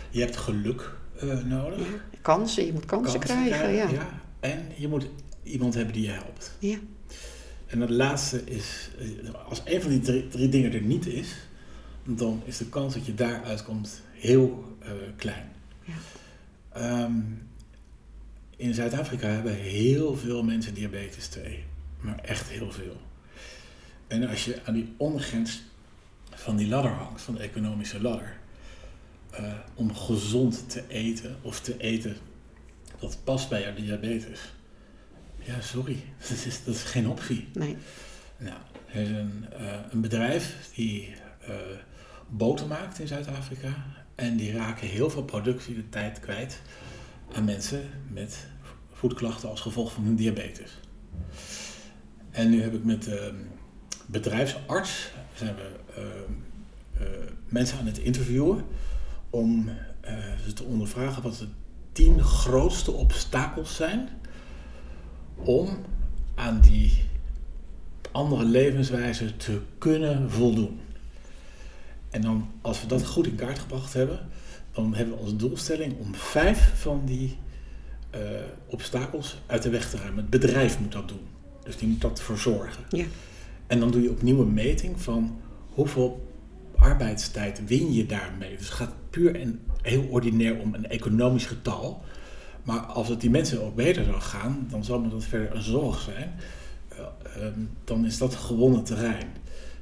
[0.09, 1.87] Je hebt geluk eh, nodig.
[2.21, 3.73] Kansen, je moet kansen, krijgen.
[3.73, 3.89] Ja.
[3.89, 4.21] ja.
[4.39, 5.07] En je moet
[5.43, 6.55] iemand hebben die je helpt.
[6.59, 6.77] Ja.
[7.65, 11.35] En het laatste is, eh, als een van die drie, drie dingen er niet is,
[12.03, 15.51] dan is de kans dat je daaruit komt heel eh, klein.
[15.83, 15.93] Ja.
[16.69, 17.13] Ehm,
[18.55, 21.63] in Zuid-Afrika hebben heel veel mensen diabetes 2,
[21.99, 22.97] maar echt heel veel.
[24.07, 25.63] En als je aan die ondergrens
[26.35, 28.37] van die ladder hangt, van de economische ladder,
[29.29, 32.17] eh, om gezond te eten of te eten
[32.99, 34.39] dat past bij jouw diabetes.
[35.39, 37.47] Ja, sorry, dat is, dat is geen optie.
[37.53, 37.77] Nee.
[38.37, 41.55] Nou, er is een, eh, een bedrijf die eh,
[42.29, 43.85] boter maakt in Zuid-Afrika.
[44.15, 46.61] En die raken heel veel productie de tijd kwijt
[47.33, 48.47] aan mensen met
[48.91, 50.79] voedklachten als gevolg van hun diabetes.
[52.31, 53.33] En nu heb ik met de
[54.05, 55.11] bedrijfsarts
[55.43, 58.65] zijn we eh, eh, mensen aan het interviewen
[59.29, 59.69] om
[60.01, 60.13] eh,
[60.45, 61.47] ze te ondervragen wat de
[61.91, 64.09] tien grootste obstakels zijn
[65.35, 65.77] om
[66.35, 67.03] aan die
[68.11, 70.79] andere levenswijze te kunnen voldoen.
[72.09, 74.19] En dan, als we dat goed in kaart gebracht hebben,
[74.71, 77.37] dan hebben we als doelstelling om vijf van die
[78.09, 78.19] eh,
[78.65, 80.17] obstakels uit de weg te ruimen.
[80.17, 81.27] Het bedrijf moet dat doen.
[81.63, 82.83] Dus die moet dat verzorgen.
[82.89, 83.05] Ja.
[83.67, 85.39] En dan doe je opnieuw een meting van
[85.69, 86.31] hoeveel
[86.75, 88.57] arbeidstijd win je daarmee.
[88.57, 92.01] Dus het gaat puur en heel ordinair om een economisch getal.
[92.63, 95.61] Maar als het die mensen ook beter zou gaan, dan zal me dat verder een
[95.61, 96.33] zorg zijn.
[96.87, 96.97] Eh,
[97.35, 99.27] ehm, dan is dat gewonnen terrein.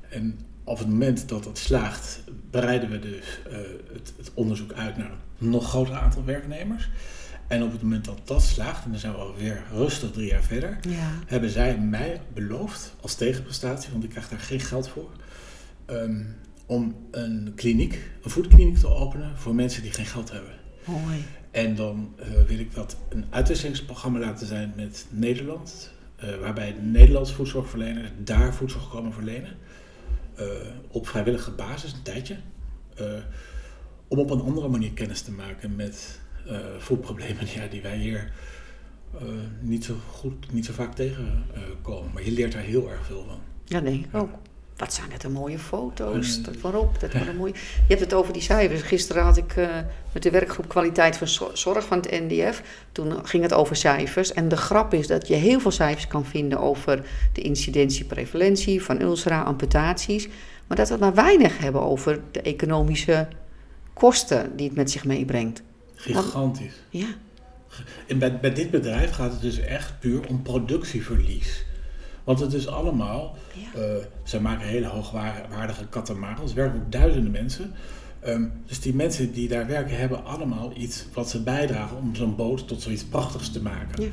[0.10, 3.40] En op het moment dat dat slaagt, breiden we dus
[3.94, 6.90] het, het onderzoek uit naar een nog groter aantal werknemers.
[7.52, 10.44] En op het moment dat dat slaagt, en dan zijn we alweer rustig drie jaar
[10.44, 11.10] verder, Ja.
[11.26, 15.10] hebben zij mij beloofd als tegenprestatie, want ik krijg daar geen geld voor,
[15.86, 16.24] ehm,
[16.66, 20.52] om een kliniek, een voedkliniek te openen voor mensen die geen geld hebben.
[20.86, 21.24] Mooi.
[21.52, 27.34] En dan eh, wil ik dat een uitwisselingsprogramma laten zijn met Nederland, eh, waarbij Nederlandse
[27.34, 29.52] voedzorgverleners daar voedzorg komen verlenen.
[30.36, 30.46] eh,
[30.88, 32.36] op vrijwillige basis, een tijdje.
[34.08, 38.32] om op een andere manier kennis te maken met uh, voedproblemen ja, die wij hier
[39.16, 39.22] uh,
[39.60, 42.12] niet zo goed, niet zo vaak tegenkomen.
[42.14, 43.40] maar je leert daar heel erg veel van.
[43.66, 44.30] Ja, denk ik ook.
[44.78, 46.42] Wat zijn het een mooie foto's.
[46.42, 47.54] Dat waarop, dat een mooie.
[47.54, 48.82] Je hebt het over die cijfers.
[48.82, 49.56] Gisteren had ik
[50.14, 52.62] met de werkgroep kwaliteit van zorg van het NDF.
[52.92, 54.34] Toen ging het over cijfers.
[54.34, 58.84] En de grap is dat je heel veel cijfers kan vinden over de incidentie, prevalentie
[58.84, 60.30] van ulcera, amputaties.
[60.68, 63.28] Maar dat we maar weinig hebben over de economische
[63.94, 65.62] kosten die het met zich meebrengt.
[66.02, 66.74] Gigantisch.
[66.90, 67.08] ja.
[68.08, 71.66] En bij, bij dit bedrijf gaat het dus echt puur om productieverlies.
[72.24, 73.82] Want het is allemaal, ja.
[73.82, 77.74] uh, zij maken hele hoogwaardige katamarans, er werken ook duizenden mensen.
[78.28, 82.36] Um, dus die mensen die daar werken hebben allemaal iets wat ze bijdragen om zo'n
[82.36, 84.04] boot tot zoiets prachtigs te maken.
[84.04, 84.10] Ja.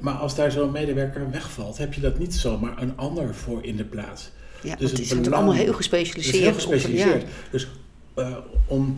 [0.00, 3.76] Maar als daar zo'n medewerker wegvalt, heb je dat niet zomaar een ander voor in
[3.76, 4.30] de plaats.
[4.62, 5.34] Ja, dus het is belang...
[5.34, 6.44] allemaal heel gespecialiseerd.
[6.44, 7.24] heel gespecialiseerd.
[7.50, 7.68] Dus
[8.16, 8.36] uh,
[8.66, 8.96] om,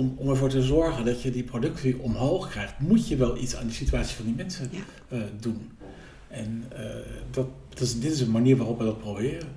[0.00, 3.56] om, om ervoor te zorgen dat je die productie omhoog krijgt, moet je wel iets
[3.56, 5.16] aan de situatie van die mensen ja.
[5.16, 5.70] uh, doen.
[6.28, 6.78] En uh,
[7.30, 9.48] dat, dat is, dit is een manier waarop we dat proberen.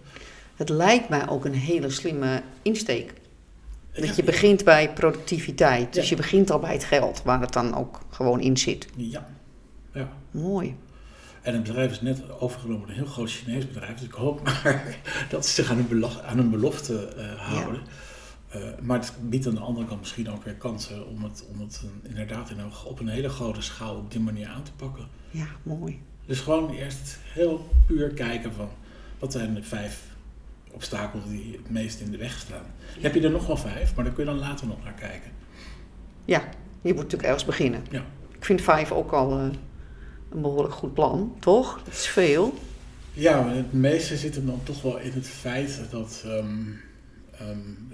[0.55, 3.13] Het lijkt mij ook een hele slimme insteek.
[3.93, 5.93] Dat je begint bij productiviteit.
[5.93, 8.87] Dus je begint al bij het geld, waar het dan ook gewoon in zit.
[8.95, 9.27] Ja.
[9.93, 10.09] ja.
[10.31, 10.75] Mooi.
[11.41, 13.93] En het bedrijf is net overgenomen door een heel groot Chinees bedrijf.
[13.93, 14.97] Dus ik hoop maar
[15.29, 17.81] dat ze zich aan hun, aan hun belofte uh, houden.
[18.55, 21.59] Uh, maar het biedt aan de andere kant misschien ook weer kansen om het, om
[21.59, 25.07] het inderdaad in een, op een hele grote schaal op die manier aan te pakken.
[25.31, 26.01] Ja, mooi.
[26.25, 28.69] Dus gewoon eerst heel puur kijken van
[29.19, 30.03] wat zijn de vijf
[30.71, 32.65] obstakels die het meest in de weg staan.
[32.95, 33.01] Ja.
[33.01, 35.31] Heb je er nog wel vijf, maar daar kun je dan later nog naar kijken.
[36.25, 36.39] Ja,
[36.81, 37.85] je moet natuurlijk ergens beginnen.
[37.89, 38.05] Ja.
[38.31, 39.45] Ik vind vijf ook al uh,
[40.31, 41.81] een behoorlijk goed plan, toch?
[41.83, 42.53] Dat is veel.
[43.13, 46.81] Ja, maar het meeste zit hem dan toch wel in het feit dat um,
[47.41, 47.89] um,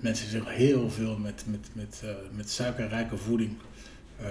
[0.00, 3.56] mensen zich heel veel met, met, met, uh, met suikerrijke voeding
[4.20, 4.26] uh,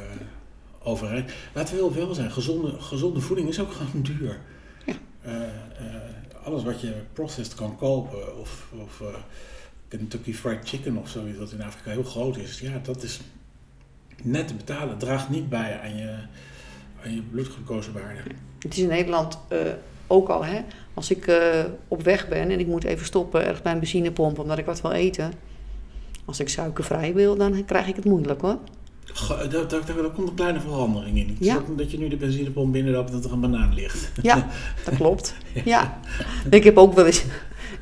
[0.83, 1.25] overeen.
[1.53, 4.39] Laten we heel wel zijn, gezonde, gezonde voeding is ook gewoon duur.
[4.85, 4.93] Ja.
[5.25, 5.45] Uh, uh,
[6.43, 9.03] alles wat je processed kan kopen, of, of
[9.87, 13.19] Kentucky Fried Chicken of zoiets, dat in Afrika heel groot is, ja, dat is
[14.23, 14.97] net te betalen.
[14.97, 16.17] draagt niet bij aan je,
[17.03, 18.19] aan je bloedglucosewaarde.
[18.59, 19.39] Het is in Nederland
[20.07, 20.61] ook al, hè,
[20.93, 21.31] als ik
[21.87, 24.81] op weg ben en ik moet even stoppen ergens bij een benzinepomp omdat ik wat
[24.81, 25.33] wil eten.
[26.27, 28.57] Als ik suikervrij wil, dan krijg ik het moeilijk hoor.
[29.27, 31.37] Daar, daar, daar, komt een kleine verandering in.
[31.39, 31.53] Ja.
[31.53, 34.11] Dat, dat je nu de benzinepomp binnenloopt dat er een banaan ligt.
[34.21, 34.47] Ja,
[34.85, 35.35] dat klopt.
[35.65, 35.99] ja.
[36.49, 37.23] Ik heb ook wel eens...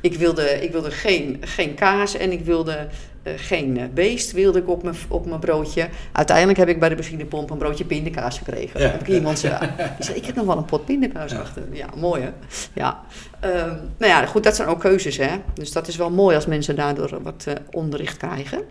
[0.00, 2.88] Ik wilde, ik wilde geen, geen kaas en ik wilde
[3.36, 5.88] geen uh, beest wilde ik op mijn, op mijn broodje.
[6.12, 8.80] Uiteindelijk heb ik bij de benzinepomp een broodje pindakaas gekregen.
[8.80, 8.90] Ja.
[8.90, 9.58] Heb ik iemand zei,
[9.96, 11.38] die zei, ik heb nog wel een pot pindakaas ja.
[11.38, 11.62] achter.
[11.72, 12.30] Ja, mooi hè.
[12.72, 13.00] Ja.
[13.44, 15.36] Um, nou ja, goed, dat zijn ook keuzes hè.
[15.54, 18.62] Dus dat is wel mooi als mensen daardoor wat uh, onderricht krijgen.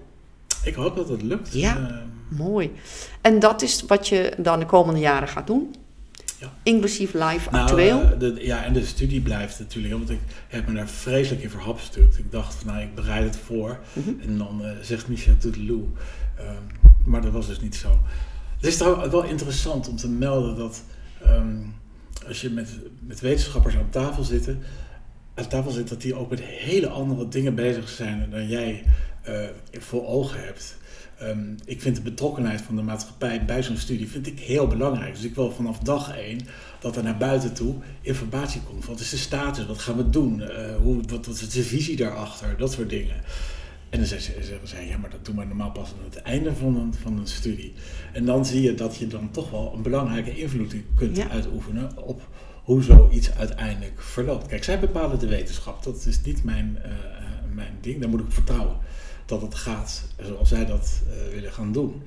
[0.64, 1.54] Ik hoop dat het lukt.
[1.54, 2.72] Ja, uh, mooi.
[3.22, 5.76] En dat is wat je dan de komende jaren gaat doen?
[6.46, 6.54] Ja.
[6.64, 8.02] Inclusief live nou, actueel?
[8.02, 11.50] Uh, de, ja, en de studie blijft natuurlijk, want ik heb me daar vreselijk in
[11.50, 12.18] verhapstukt.
[12.18, 14.10] Ik dacht, van, nou, ik bereid het voor Mhm.
[14.10, 14.30] mm -hmm.
[14.30, 15.98] en dan uh, zegt Michel Touteloup.
[16.40, 18.00] Um, maar dat was dus niet zo.
[18.58, 20.84] Het is trouwens wel interessant om te melden dat
[21.28, 21.74] um,
[22.28, 22.70] als je met,
[23.00, 24.50] met wetenschappers aan tafel zit,
[25.34, 28.84] aan tafel zit, dat die ook met hele andere dingen bezig zijn dan jij
[29.30, 30.78] uh, voor ogen hebt.
[31.22, 35.14] Um, ik vind de betrokkenheid van de maatschappij bij zo'n studie vind ik heel belangrijk.
[35.14, 36.40] Dus ik wil vanaf dag één
[36.80, 38.86] dat er naar buiten toe informatie komt.
[38.86, 39.66] Wat is de status?
[39.66, 40.40] Wat gaan we doen?
[40.40, 42.58] Uh, hoe, wat, wat is de visie daarachter?
[42.58, 43.16] Dat soort dingen.
[43.90, 46.76] En dan zeggen ze, ja, maar dat doen we normaal pas aan het einde van
[46.76, 47.74] een, van een studie.
[48.14, 51.30] En dan zie je dat je dan toch wel een belangrijke invloed kunt ja.
[51.30, 52.28] uitoefenen op
[52.64, 54.48] hoe zoiets uiteindelijk verloopt.
[54.48, 55.84] Kijk, zij bepalen de wetenschap.
[55.84, 56.92] Dat is niet mijn, uh,
[57.54, 58.02] mijn ding.
[58.02, 58.78] Daar moet ik op vertrouwen
[59.26, 62.04] dat het gaat zoals zij dat uh, willen gaan doen.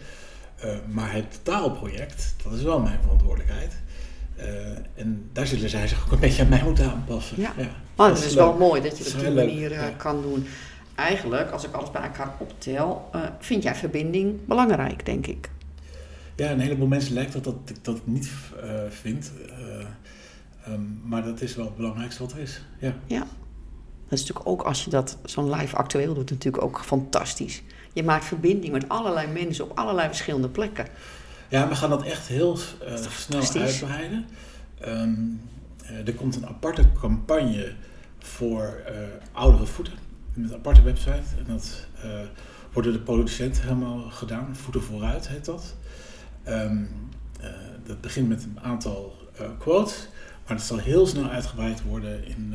[0.65, 3.77] Uh, maar het taalproject, dat is wel mijn verantwoordelijkheid.
[4.39, 4.45] Uh,
[4.95, 7.41] en daar zullen zij zich ook een beetje aan mij moeten aanpassen.
[7.41, 7.71] Ja, ja.
[7.97, 9.91] Maar dat, is, is wel mooi dat je dat op die manier ja.
[9.91, 10.47] kan doen.
[10.95, 15.51] Eigenlijk, als ik alles bij elkaar optel, vind jij verbinding belangrijk, denk ik.
[16.37, 18.31] Ja, een heleboel mensen lijkt dat dat ik dat niet
[18.89, 19.31] vind.
[20.69, 22.63] Um, maar dat is wel het belangrijkste wat er is.
[22.79, 22.95] Ja.
[23.07, 23.27] ja.
[24.09, 27.63] Dat is natuurlijk ook als je dat zo'n live actueel doet, natuurlijk ook fantastisch.
[27.93, 30.87] Je maakt verbinding met allerlei mensen op allerlei verschillende plekken.
[31.49, 34.27] Ja, we gaan dat echt heel uh, snel uitbreiden.
[34.87, 35.41] Um,
[35.83, 37.75] uh, er komt een aparte campagne
[38.19, 38.97] voor uh,
[39.33, 39.95] oudere voeten.
[40.35, 41.37] Met een aparte website.
[41.39, 41.87] En dat
[42.73, 44.57] wordt door de producent helemaal gedaan.
[44.57, 45.75] Voeten vooruit heet dat.
[46.49, 46.89] Um,
[47.87, 49.17] dat begint met een aantal
[49.59, 50.09] quotes.
[50.47, 52.55] Maar het zal heel snel uitgebreid worden in...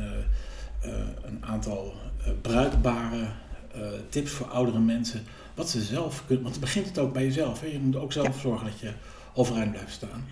[0.86, 3.26] Uh, een aantal uh, bruikbare
[3.72, 5.22] eh, tips voor oudere mensen.
[5.54, 6.44] Wat ze zelf kunnen.
[6.44, 7.60] Want het begint het ook bij jezelf.
[7.60, 7.66] Hè?
[7.66, 8.92] Je moet ook zelf zorgen dat je
[9.34, 10.24] overeind blijft staan.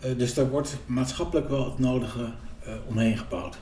[0.00, 2.32] Eh, dus daar wordt maatschappelijk wel het nodige
[2.64, 3.56] eh, omheen gebouwd.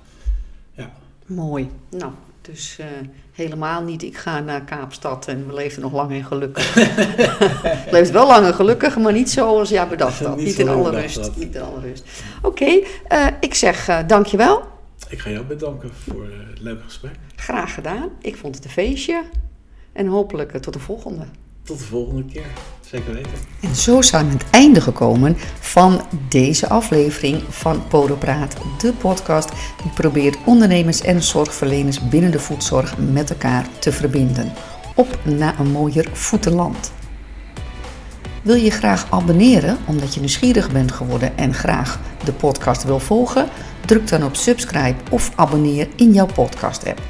[0.72, 0.90] Ja.
[1.26, 1.70] Mooi.
[1.90, 2.12] Nou,
[2.42, 2.86] dus eh,
[3.32, 4.02] helemaal niet.
[4.02, 6.74] Ik ga naar Kaapstad en we leven nog lang en gelukkig.
[7.90, 10.36] Leeft wel lang en gelukkig, maar niet zoals jij bedacht had.
[10.36, 11.36] Niet in alle rust.
[11.36, 12.04] Niet in alle rust.
[12.42, 14.71] Oké, eh, ik zeg eh, dankjewel.
[15.12, 17.12] Ik ga jou bedanken voor eh, het leuke gesprek.
[17.36, 18.08] Graag gedaan.
[18.20, 19.22] Ik vond het een feestje.
[19.92, 21.24] En hopelijk eh, tot de volgende.
[21.62, 22.46] Tot de volgende keer.
[22.80, 23.30] Zeker weten.
[23.60, 29.48] En zo zijn we aan het einde gekomen van deze aflevering van Podopraat, de podcast
[29.82, 34.52] die probeert ondernemers en zorgverleners binnen de voedzorg met elkaar te verbinden.
[34.94, 36.92] Op naar een mooier voetenland.
[38.42, 43.48] Wil je graag abonneren omdat je nieuwsgierig bent geworden en graag de podcast wil volgen?
[43.86, 47.00] Druk dan op subscribe of abonneer in jouw podcast app.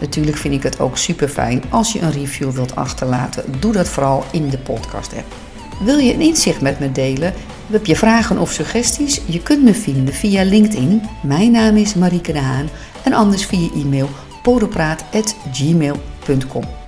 [0.00, 3.44] Natuurlijk vind ik het ook super fijn als je een review wilt achterlaten.
[3.60, 5.34] Doe dat vooral in de podcast app.
[5.84, 7.32] Wil je een inzicht met me delen?
[7.70, 9.20] Heb je vragen of suggesties?
[9.26, 11.02] Je kunt me vinden via LinkedIn.
[11.22, 12.68] Mijn naam is Marieke de Haan.
[13.02, 14.08] En anders via e-mail
[14.42, 16.81] podopraat.gmail.com.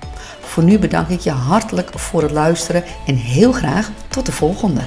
[0.54, 4.80] Voor nu bedank ik je hartelijk voor het luisteren en heel graag tot de volgende.